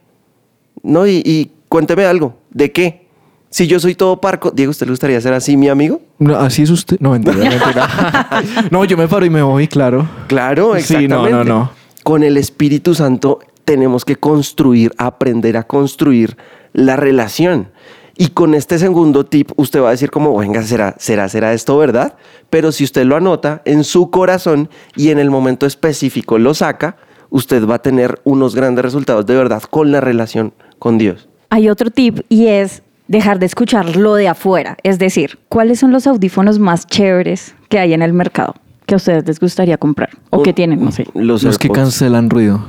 No, 0.81 1.05
y, 1.05 1.21
y 1.25 1.51
cuénteme 1.67 2.05
algo. 2.05 2.37
¿De 2.49 2.71
qué? 2.71 3.05
Si 3.49 3.67
yo 3.67 3.79
soy 3.79 3.95
todo 3.95 4.19
parco, 4.21 4.49
Diego, 4.49 4.71
¿usted 4.71 4.87
le 4.87 4.93
gustaría 4.93 5.19
ser 5.21 5.33
así 5.33 5.57
mi 5.57 5.67
amigo? 5.69 6.01
No, 6.19 6.37
así 6.37 6.63
es 6.63 6.69
usted. 6.69 6.97
No, 7.01 7.11
mentira, 7.11 7.35
mentira. 7.37 8.69
no, 8.71 8.85
yo 8.85 8.95
me 8.97 9.07
paro 9.09 9.25
y 9.25 9.29
me 9.29 9.41
voy, 9.43 9.67
claro. 9.67 10.07
Claro, 10.27 10.71
Sí, 10.75 10.79
exactamente. 10.95 11.31
no, 11.31 11.43
no, 11.43 11.43
no. 11.43 11.71
Con 12.03 12.23
el 12.23 12.37
Espíritu 12.37 12.95
Santo 12.95 13.39
tenemos 13.65 14.05
que 14.05 14.15
construir, 14.15 14.93
aprender 14.97 15.57
a 15.57 15.63
construir 15.63 16.37
la 16.71 16.95
relación. 16.95 17.69
Y 18.15 18.27
con 18.27 18.53
este 18.53 18.77
segundo 18.77 19.25
tip, 19.25 19.51
usted 19.55 19.81
va 19.81 19.87
a 19.87 19.91
decir 19.91 20.11
como, 20.11 20.37
venga, 20.37 20.61
será, 20.61 20.95
será, 20.99 21.27
será 21.29 21.53
esto 21.53 21.77
verdad. 21.77 22.15
Pero 22.49 22.71
si 22.71 22.83
usted 22.83 23.05
lo 23.05 23.15
anota 23.15 23.61
en 23.65 23.83
su 23.83 24.11
corazón 24.11 24.69
y 24.95 25.09
en 25.09 25.17
el 25.17 25.31
momento 25.31 25.65
específico 25.65 26.37
lo 26.37 26.53
saca, 26.53 26.97
usted 27.31 27.67
va 27.67 27.75
a 27.75 27.81
tener 27.81 28.21
unos 28.23 28.55
grandes 28.55 28.85
resultados 28.85 29.25
de 29.25 29.35
verdad 29.35 29.63
con 29.63 29.91
la 29.91 29.99
relación 29.99 30.53
con 30.77 30.99
Dios. 30.99 31.27
Hay 31.49 31.69
otro 31.69 31.89
tip 31.89 32.19
y 32.29 32.47
es 32.47 32.83
dejar 33.07 33.39
de 33.39 33.47
escuchar 33.47 33.95
lo 33.95 34.13
de 34.15 34.27
afuera. 34.27 34.77
Es 34.83 34.99
decir, 34.99 35.39
¿cuáles 35.49 35.79
son 35.79 35.91
los 35.91 36.05
audífonos 36.05 36.59
más 36.59 36.85
chéveres 36.85 37.55
que 37.69 37.79
hay 37.79 37.93
en 37.93 38.03
el 38.03 38.13
mercado 38.13 38.53
que 38.85 38.93
a 38.93 38.97
ustedes 38.97 39.25
les 39.25 39.39
gustaría 39.39 39.77
comprar? 39.77 40.09
O 40.29 40.43
que 40.43 40.53
tienen, 40.53 40.83
no 40.83 40.91
sé. 40.91 41.07
Los, 41.15 41.41
Los 41.43 41.57
que 41.57 41.69
cancelan 41.69 42.29
ruido. 42.29 42.63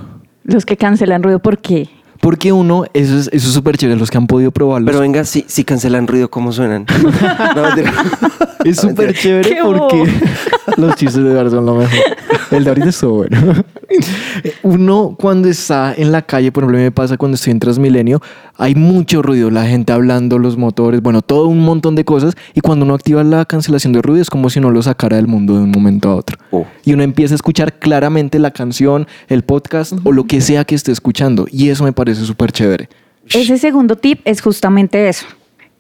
Los 0.45 0.65
que 0.65 0.79
cancelan 0.79 1.23
ruido, 1.23 1.41
¿por 1.41 1.59
qué? 1.59 1.91
Porque 2.25 2.53
uno, 2.53 2.87
eso 2.95 3.19
es 3.19 3.29
eso 3.35 3.49
es 3.49 3.53
súper 3.53 3.77
chévere, 3.77 4.01
los 4.01 4.11
que 4.11 4.17
han 4.17 4.27
podido 4.27 4.51
probarlos. 4.51 4.87
Pero 4.87 5.01
venga, 5.01 5.25
si, 5.25 5.45
si 5.47 5.63
cancelan 5.63 6.07
ruido, 6.07 6.31
¿cómo 6.31 6.53
suenan? 6.53 6.87
No, 7.55 7.63
mentira. 7.63 7.93
es 8.65 8.79
súper 8.79 9.13
chévere 9.13 9.51
Qué 9.51 9.63
bobo. 9.63 9.89
porque 9.89 10.11
los 10.79 10.97
chistes 10.97 11.23
de 11.23 11.31
Eduardo 11.31 11.51
son 11.51 11.67
lo 11.67 11.75
mejor. 11.75 11.99
El 12.51 12.65
de 12.65 12.71
ahorita 12.71 12.89
es 12.89 13.03
bueno. 13.03 13.37
Uno 14.63 15.17
cuando 15.21 15.49
está 15.49 15.93
en 15.95 16.13
la 16.13 16.23
calle, 16.23 16.51
por 16.51 16.63
ejemplo, 16.63 16.81
me 16.81 16.91
pasa 16.91 17.19
cuando 17.19 17.35
estoy 17.35 17.51
en 17.51 17.61
Transmilenio, 17.61 18.23
hay 18.57 18.75
mucho 18.75 19.23
ruido, 19.23 19.51
la 19.51 19.67
gente 19.67 19.93
hablando, 19.93 20.39
los 20.39 20.57
motores, 20.57 21.03
bueno, 21.03 21.23
todo 21.23 21.49
un 21.49 21.61
montón 21.61 21.95
de 21.95 22.05
cosas. 22.05 22.35
Y 22.55 22.61
cuando 22.61 22.85
uno 22.85 22.95
activa 22.95 23.25
la 23.25 23.45
cancelación 23.45 23.93
de 23.93 24.03
ruido 24.03 24.23
es 24.23 24.31
como 24.31 24.51
si 24.51 24.59
uno 24.59 24.71
lo 24.71 24.83
sacara 24.83 25.17
del 25.17 25.27
mundo 25.27 25.55
de 25.55 25.65
un 25.65 25.71
momento 25.71 26.11
a 26.11 26.17
otro. 26.17 26.39
Oh. 26.51 26.67
Y 26.85 26.93
uno 26.93 27.03
empieza 27.03 27.35
a 27.35 27.37
escuchar 27.37 27.79
claramente 27.79 28.39
la 28.39 28.51
canción, 28.51 29.07
el 29.29 29.43
podcast 29.43 29.95
o 30.05 30.13
lo 30.13 30.25
que 30.25 30.41
sea 30.41 30.65
que 30.65 30.75
esté 30.75 30.93
escuchando. 30.93 31.47
Y 31.51 31.69
eso 31.71 31.85
me 31.85 31.93
parece 31.93 32.25
súper 32.25 32.53
chévere. 32.53 32.89
Ese 33.29 33.59
segundo 33.59 33.97
tip 33.97 34.21
es 34.25 34.41
justamente 34.41 35.09
eso. 35.09 35.27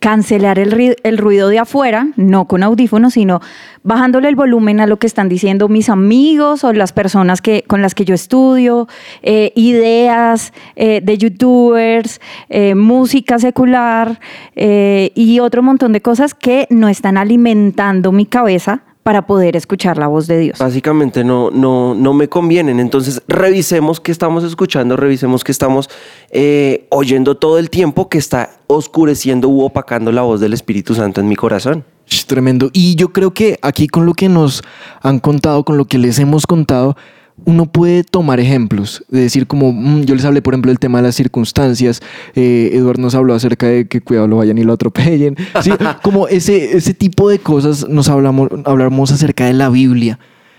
Cancelar 0.04 0.58
el, 0.58 1.16
ruido 1.16 1.48
de 1.48 1.58
afuera, 1.58 2.08
no 2.16 2.44
con 2.44 2.62
audífonos, 2.62 3.14
sino 3.14 3.40
bajándole 3.84 4.28
el 4.28 4.36
volumen 4.36 4.80
a 4.80 4.86
lo 4.86 4.98
que 4.98 5.06
están 5.06 5.30
diciendo 5.30 5.70
mis 5.70 5.88
amigos 5.88 6.62
o 6.62 6.74
las 6.74 6.92
personas 6.92 7.40
que, 7.40 7.64
con 7.66 7.80
las 7.80 7.94
que 7.94 8.04
yo 8.04 8.14
estudio, 8.14 8.86
eh, 9.22 9.50
ideas 9.56 10.52
eh, 10.76 11.00
de 11.02 11.16
youtubers, 11.16 12.20
eh, 12.50 12.74
música 12.74 13.38
secular 13.38 14.20
y 14.54 15.40
otro 15.40 15.62
montón 15.62 15.92
de 15.92 16.02
cosas 16.02 16.34
que 16.34 16.66
no 16.68 16.88
están 16.90 17.16
alimentando 17.16 18.12
mi 18.12 18.26
cabeza 18.26 18.82
para 19.04 19.26
poder 19.26 19.54
escuchar 19.54 19.98
la 19.98 20.08
voz 20.08 20.26
de 20.26 20.38
Dios. 20.38 20.58
Básicamente 20.58 21.24
no, 21.24 21.50
no, 21.50 21.94
no 21.94 22.14
me 22.14 22.28
convienen. 22.28 22.80
Entonces 22.80 23.22
revisemos 23.28 24.00
qué 24.00 24.10
estamos 24.10 24.42
escuchando, 24.42 24.96
revisemos 24.96 25.44
qué 25.44 25.52
estamos 25.52 25.90
eh, 26.30 26.86
oyendo 26.88 27.36
todo 27.36 27.58
el 27.58 27.68
tiempo 27.68 28.08
que 28.08 28.16
está 28.16 28.58
oscureciendo 28.66 29.48
u 29.50 29.62
opacando 29.62 30.10
la 30.10 30.22
voz 30.22 30.40
del 30.40 30.54
Espíritu 30.54 30.94
Santo 30.94 31.20
en 31.20 31.28
mi 31.28 31.36
corazón. 31.36 31.84
Tremendo. 32.26 32.70
Y 32.72 32.96
yo 32.96 33.12
creo 33.12 33.34
que 33.34 33.58
aquí 33.60 33.88
con 33.88 34.06
lo 34.06 34.14
que 34.14 34.30
nos 34.30 34.62
han 35.02 35.18
contado, 35.18 35.64
con 35.64 35.76
lo 35.76 35.84
que 35.84 35.98
les 35.98 36.18
hemos 36.18 36.46
contado, 36.46 36.96
uno 37.44 37.66
puede 37.66 38.04
tomar 38.04 38.40
ejemplos, 38.40 39.04
de 39.08 39.20
decir 39.20 39.46
como, 39.46 39.72
mm, 39.72 40.04
yo 40.04 40.14
les 40.14 40.24
hablé 40.24 40.40
por 40.40 40.54
ejemplo 40.54 40.70
del 40.70 40.78
tema 40.78 40.98
de 40.98 41.08
las 41.08 41.14
circunstancias, 41.16 42.00
eh, 42.34 42.70
Eduardo 42.72 43.02
nos 43.02 43.14
habló 43.14 43.34
acerca 43.34 43.66
de 43.66 43.86
que 43.86 44.00
cuidado 44.00 44.28
lo 44.28 44.36
vayan 44.36 44.56
y 44.58 44.64
lo 44.64 44.72
atropellen, 44.72 45.36
sí, 45.62 45.70
como 46.02 46.28
ese, 46.28 46.76
ese 46.76 46.94
tipo 46.94 47.28
de 47.28 47.38
cosas 47.38 47.88
nos 47.88 48.08
hablamos, 48.08 48.48
hablamos 48.64 49.10
acerca 49.12 49.46
de 49.46 49.52
la 49.52 49.68
Biblia. 49.68 50.18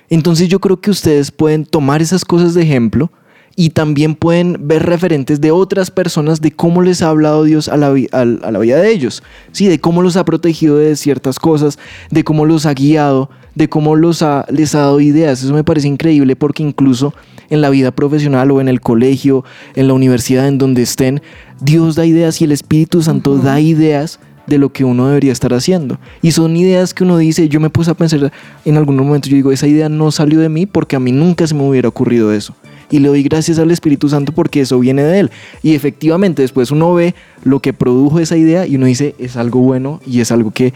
Entonces 0.09 0.49
yo 0.49 0.59
creo 0.59 0.79
que 0.79 0.91
ustedes 0.91 1.31
pueden 1.31 1.65
tomar 1.65 2.01
esas 2.01 2.25
cosas 2.25 2.53
de 2.53 2.61
ejemplo 2.61 3.11
y 3.55 3.69
también 3.69 4.15
pueden 4.15 4.67
ver 4.67 4.83
referentes 4.83 5.39
de 5.39 5.51
otras 5.51 5.89
personas 5.89 6.41
de 6.41 6.51
cómo 6.51 6.81
les 6.81 7.01
ha 7.01 7.09
hablado 7.09 7.43
Dios 7.43 7.69
a 7.69 7.77
la, 7.77 7.87
a 8.11 8.25
la 8.25 8.59
vida 8.59 8.77
de 8.77 8.91
ellos, 8.91 9.23
¿sí? 9.51 9.67
de 9.67 9.79
cómo 9.79 10.01
los 10.01 10.17
ha 10.17 10.25
protegido 10.25 10.77
de 10.77 10.95
ciertas 10.95 11.39
cosas, 11.39 11.79
de 12.11 12.23
cómo 12.23 12.45
los 12.45 12.65
ha 12.65 12.73
guiado, 12.73 13.29
de 13.55 13.69
cómo 13.69 13.95
los 13.95 14.21
ha, 14.21 14.45
les 14.49 14.75
ha 14.75 14.79
dado 14.79 14.99
ideas. 14.99 15.41
Eso 15.41 15.53
me 15.53 15.63
parece 15.63 15.87
increíble 15.87 16.35
porque 16.35 16.63
incluso 16.63 17.13
en 17.49 17.61
la 17.61 17.69
vida 17.69 17.91
profesional 17.91 18.51
o 18.51 18.59
en 18.59 18.67
el 18.67 18.81
colegio, 18.81 19.45
en 19.75 19.87
la 19.87 19.93
universidad, 19.93 20.47
en 20.47 20.57
donde 20.57 20.81
estén, 20.81 21.21
Dios 21.61 21.95
da 21.95 22.05
ideas 22.05 22.41
y 22.41 22.43
el 22.43 22.51
Espíritu 22.51 23.01
Santo 23.01 23.37
da 23.37 23.61
ideas 23.61 24.19
de 24.47 24.57
lo 24.57 24.69
que 24.71 24.83
uno 24.83 25.07
debería 25.07 25.31
estar 25.31 25.53
haciendo. 25.53 25.97
Y 26.21 26.31
son 26.31 26.55
ideas 26.55 26.93
que 26.93 27.03
uno 27.03 27.17
dice, 27.17 27.49
yo 27.49 27.59
me 27.59 27.69
puse 27.69 27.91
a 27.91 27.93
pensar 27.93 28.31
en 28.63 28.77
algún 28.77 28.95
momento, 28.95 29.29
yo 29.29 29.35
digo, 29.35 29.51
esa 29.51 29.67
idea 29.67 29.89
no 29.89 30.11
salió 30.11 30.39
de 30.39 30.49
mí 30.49 30.65
porque 30.65 30.95
a 30.95 30.99
mí 30.99 31.11
nunca 31.11 31.47
se 31.47 31.55
me 31.55 31.67
hubiera 31.67 31.89
ocurrido 31.89 32.31
eso. 32.31 32.55
Y 32.91 32.99
le 32.99 33.07
doy 33.07 33.23
gracias 33.23 33.57
al 33.57 33.71
Espíritu 33.71 34.09
Santo 34.09 34.31
porque 34.31 34.61
eso 34.61 34.79
viene 34.79 35.03
de 35.03 35.19
Él. 35.19 35.31
Y 35.63 35.73
efectivamente 35.73 36.41
después 36.41 36.71
uno 36.71 36.93
ve 36.93 37.15
lo 37.43 37.59
que 37.59 37.73
produjo 37.73 38.19
esa 38.19 38.37
idea 38.37 38.67
y 38.67 38.75
uno 38.75 38.85
dice, 38.85 39.15
es 39.17 39.37
algo 39.37 39.59
bueno 39.59 40.01
y 40.05 40.21
es 40.21 40.31
algo 40.31 40.51
que 40.51 40.73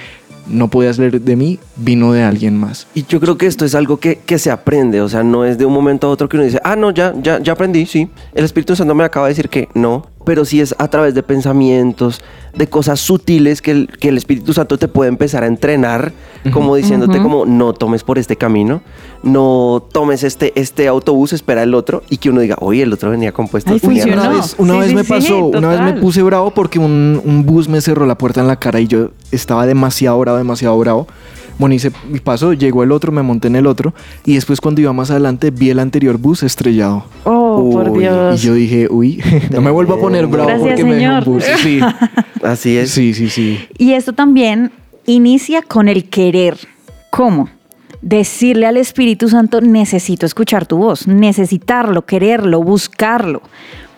no 0.48 0.68
podía 0.68 0.92
ser 0.94 1.22
de 1.22 1.36
mí, 1.36 1.60
vino 1.76 2.12
de 2.12 2.24
alguien 2.24 2.58
más. 2.58 2.88
Y 2.96 3.06
yo 3.06 3.20
creo 3.20 3.38
que 3.38 3.46
esto 3.46 3.66
es 3.66 3.76
algo 3.76 3.98
que, 3.98 4.18
que 4.18 4.40
se 4.40 4.50
aprende, 4.50 5.02
o 5.02 5.08
sea, 5.08 5.24
no 5.24 5.46
es 5.46 5.58
de 5.58 5.66
un 5.66 5.74
momento 5.74 6.08
a 6.08 6.10
otro 6.10 6.28
que 6.28 6.38
uno 6.38 6.46
dice, 6.46 6.60
ah, 6.64 6.76
no, 6.76 6.92
ya, 6.92 7.14
ya 7.22 7.52
aprendí, 7.52 7.86
sí. 7.86 8.10
El 8.34 8.46
Espíritu 8.46 8.76
Santo 8.76 8.96
me 8.96 9.04
acaba 9.04 9.28
de 9.28 9.32
decir 9.32 9.50
que 9.50 9.70
no, 9.76 10.08
pero 10.26 10.46
sí 10.46 10.60
es 10.62 10.76
a 10.78 10.88
través 10.90 11.14
de 11.16 11.24
pensamientos, 11.24 12.22
de 12.56 12.68
cosas 12.68 13.00
sutiles 13.00 13.62
que 13.62 13.72
el, 13.72 13.88
que 14.00 14.10
el 14.10 14.18
Espíritu 14.18 14.54
Santo 14.54 14.78
te 14.78 14.88
puede 14.88 15.10
empezar 15.10 15.44
a 15.44 15.48
entrenar, 15.48 16.12
como 16.52 16.76
diciéndote 16.76 17.22
como, 17.22 17.46
no 17.46 17.74
tomes 17.74 18.04
por 18.04 18.18
este 18.18 18.36
camino, 18.36 18.82
no 19.24 19.84
tomes 19.92 20.24
este, 20.24 20.52
este 20.60 20.88
autobús, 20.88 21.34
espera 21.34 21.64
el 21.64 21.74
otro, 21.74 22.04
y 22.10 22.18
que 22.18 22.30
uno 22.30 22.42
diga, 22.42 22.58
oye, 22.60 22.84
el 22.84 22.94
otro 22.94 23.12
venía 23.12 23.32
compuesto. 23.32 23.72
Ay, 23.72 23.80
de 23.80 23.80
funcionó. 23.80 24.06
mierda". 24.16 24.30
Una 24.30 24.38
vez, 24.42 24.56
una 24.58 24.74
Sí, 24.74 24.80
vez 24.80 24.90
sí, 24.90 24.96
me 24.96 25.04
sí, 25.04 25.10
pasó, 25.10 25.46
una 25.46 25.70
vez 25.70 25.82
me 25.82 25.94
puse 25.94 26.22
bravo 26.22 26.52
porque 26.52 26.80
un, 26.80 27.22
un 27.24 27.46
bus 27.46 27.68
me 27.70 27.82
cerró 27.82 28.06
la 28.06 28.18
puerta 28.18 28.42
en 28.42 28.48
la 28.48 28.58
cara 28.58 28.80
y 28.80 28.88
yo 28.88 29.12
estaba 29.32 29.66
demasiado 29.66 30.20
bravo, 30.20 30.38
demasiado 30.38 30.78
bravo. 30.78 31.08
Bueno, 31.60 31.76
hice 31.76 31.92
mi 32.10 32.20
paso, 32.20 32.54
llegó 32.54 32.82
el 32.84 32.92
otro, 32.92 33.12
me 33.12 33.22
monté 33.22 33.48
en 33.50 33.56
el 33.58 33.68
otro 33.68 33.94
y 34.26 34.34
después 34.34 34.60
cuando 34.62 34.82
iba 34.82 34.92
más 34.94 35.12
adelante 35.12 35.52
vi 35.52 35.70
el 35.70 35.78
anterior 35.80 36.18
bus 36.18 36.42
estrellado. 36.42 37.04
Oh, 37.26 37.70
por 37.72 37.90
Uy, 37.90 37.98
Y 37.98 38.02
Dios. 38.02 38.42
yo 38.42 38.54
dije, 38.56 38.88
uy, 38.90 39.22
no 39.52 39.62
me 39.62 39.70
vuelvo 39.70 39.94
a 39.96 40.00
poner 40.00 40.26
bravo 40.26 40.48
Gracias, 40.48 40.68
porque 40.70 40.84
me 40.86 40.96
dejó 40.96 41.32
un 41.32 41.42
señor. 41.42 41.60
bus. 41.60 41.62
Sí, 41.62 41.80
Así 42.44 42.78
es. 42.78 42.90
sí, 42.92 43.14
sí, 43.14 43.30
sí. 43.30 43.60
Y 43.78 43.92
esto 43.94 44.14
también 44.14 44.72
inicia 45.06 45.62
con 45.62 45.88
el 45.90 46.06
querer. 46.10 46.58
¿Cómo? 47.12 47.50
Decirle 48.02 48.66
al 48.66 48.78
Espíritu 48.78 49.28
Santo, 49.28 49.60
necesito 49.60 50.26
escuchar 50.26 50.66
tu 50.66 50.78
voz, 50.78 51.06
necesitarlo, 51.08 52.06
quererlo, 52.06 52.64
buscarlo. 52.64 53.42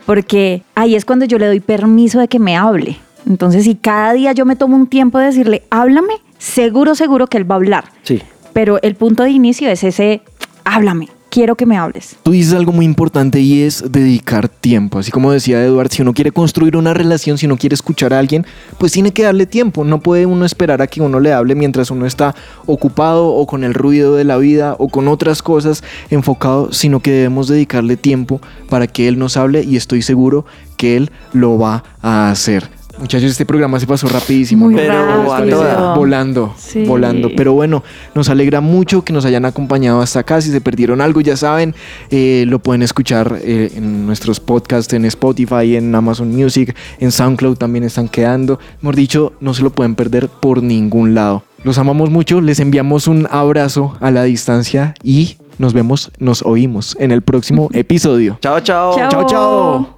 Porque 0.07 0.63
ahí 0.73 0.95
es 0.95 1.05
cuando 1.05 1.25
yo 1.25 1.37
le 1.37 1.45
doy 1.45 1.59
permiso 1.59 2.19
de 2.19 2.27
que 2.27 2.39
me 2.39 2.57
hable. 2.57 2.97
Entonces, 3.27 3.65
si 3.65 3.75
cada 3.75 4.13
día 4.13 4.31
yo 4.31 4.45
me 4.45 4.55
tomo 4.55 4.75
un 4.75 4.87
tiempo 4.87 5.19
de 5.19 5.25
decirle, 5.27 5.61
háblame, 5.69 6.13
seguro, 6.41 6.95
seguro 6.95 7.27
que 7.27 7.37
él 7.37 7.49
va 7.49 7.55
a 7.55 7.57
hablar. 7.57 7.85
Sí. 8.03 8.21
Pero 8.51 8.81
el 8.81 8.95
punto 8.95 9.23
de 9.23 9.29
inicio 9.29 9.69
es 9.69 9.83
ese, 9.83 10.21
háblame, 10.65 11.07
quiero 11.29 11.55
que 11.55 11.65
me 11.65 11.77
hables. 11.77 12.17
Tú 12.23 12.31
dices 12.31 12.53
algo 12.53 12.73
muy 12.73 12.85
importante 12.85 13.39
y 13.39 13.61
es 13.61 13.91
dedicar 13.91 14.49
tiempo. 14.49 14.99
Así 14.99 15.11
como 15.11 15.31
decía 15.31 15.63
Eduard, 15.63 15.89
si 15.89 16.01
uno 16.01 16.13
quiere 16.13 16.31
construir 16.31 16.75
una 16.75 16.93
relación, 16.93 17.37
si 17.37 17.45
uno 17.45 17.57
quiere 17.57 17.75
escuchar 17.75 18.13
a 18.13 18.19
alguien, 18.19 18.45
pues 18.77 18.91
tiene 18.91 19.13
que 19.13 19.23
darle 19.23 19.45
tiempo. 19.45 19.85
No 19.85 20.01
puede 20.01 20.25
uno 20.25 20.43
esperar 20.43 20.81
a 20.81 20.87
que 20.87 21.01
uno 21.01 21.19
le 21.19 21.31
hable 21.31 21.55
mientras 21.55 21.91
uno 21.91 22.05
está 22.05 22.35
ocupado 22.65 23.27
o 23.27 23.47
con 23.47 23.63
el 23.63 23.73
ruido 23.73 24.15
de 24.15 24.25
la 24.25 24.37
vida 24.37 24.75
o 24.79 24.89
con 24.89 25.07
otras 25.07 25.41
cosas 25.41 25.83
enfocado, 26.09 26.73
sino 26.73 26.99
que 26.99 27.11
debemos 27.11 27.47
dedicarle 27.47 27.95
tiempo 27.95 28.41
para 28.67 28.87
que 28.87 29.07
él 29.07 29.17
nos 29.17 29.37
hable 29.37 29.63
y 29.63 29.77
estoy 29.77 30.01
seguro 30.01 30.45
que 30.75 30.97
él 30.97 31.11
lo 31.31 31.57
va 31.57 31.83
a 32.01 32.29
hacer. 32.29 32.80
Muchachos, 33.01 33.31
este 33.31 33.45
programa 33.47 33.79
se 33.79 33.87
pasó 33.87 34.07
rapidísimo. 34.07 34.65
Muy 34.65 34.75
¿no? 34.75 34.79
Pero 34.79 35.23
rápido. 35.27 35.95
volando, 35.95 36.53
Sí. 36.55 36.83
volando. 36.85 37.29
Pero 37.35 37.53
bueno, 37.53 37.83
nos 38.13 38.29
alegra 38.29 38.61
mucho 38.61 39.03
que 39.03 39.11
nos 39.11 39.25
hayan 39.25 39.43
acompañado 39.45 40.01
hasta 40.01 40.19
acá. 40.19 40.39
Si 40.39 40.51
se 40.51 40.61
perdieron 40.61 41.01
algo, 41.01 41.19
ya 41.19 41.35
saben, 41.35 41.73
eh, 42.11 42.45
lo 42.47 42.59
pueden 42.59 42.83
escuchar 42.83 43.39
eh, 43.41 43.71
en 43.75 44.05
nuestros 44.05 44.39
podcasts, 44.39 44.93
en 44.93 45.05
Spotify, 45.05 45.75
en 45.77 45.93
Amazon 45.95 46.29
Music, 46.29 46.75
en 46.99 47.11
SoundCloud 47.11 47.57
también 47.57 47.83
están 47.85 48.07
quedando. 48.07 48.59
Mejor 48.81 48.95
dicho, 48.95 49.33
no 49.39 49.55
se 49.55 49.63
lo 49.63 49.71
pueden 49.71 49.95
perder 49.95 50.29
por 50.29 50.61
ningún 50.61 51.15
lado. 51.15 51.43
Los 51.63 51.79
amamos 51.79 52.11
mucho, 52.11 52.39
les 52.39 52.59
enviamos 52.59 53.07
un 53.07 53.27
abrazo 53.31 53.95
a 53.99 54.11
la 54.11 54.23
distancia 54.23 54.93
y 55.03 55.37
nos 55.57 55.73
vemos, 55.73 56.11
nos 56.19 56.43
oímos 56.43 56.95
en 56.99 57.11
el 57.11 57.23
próximo 57.23 57.67
episodio. 57.73 58.37
Chao, 58.41 58.59
chao. 58.59 58.95
Chao. 58.95 59.09
Chao, 59.09 59.25
chao. 59.27 59.97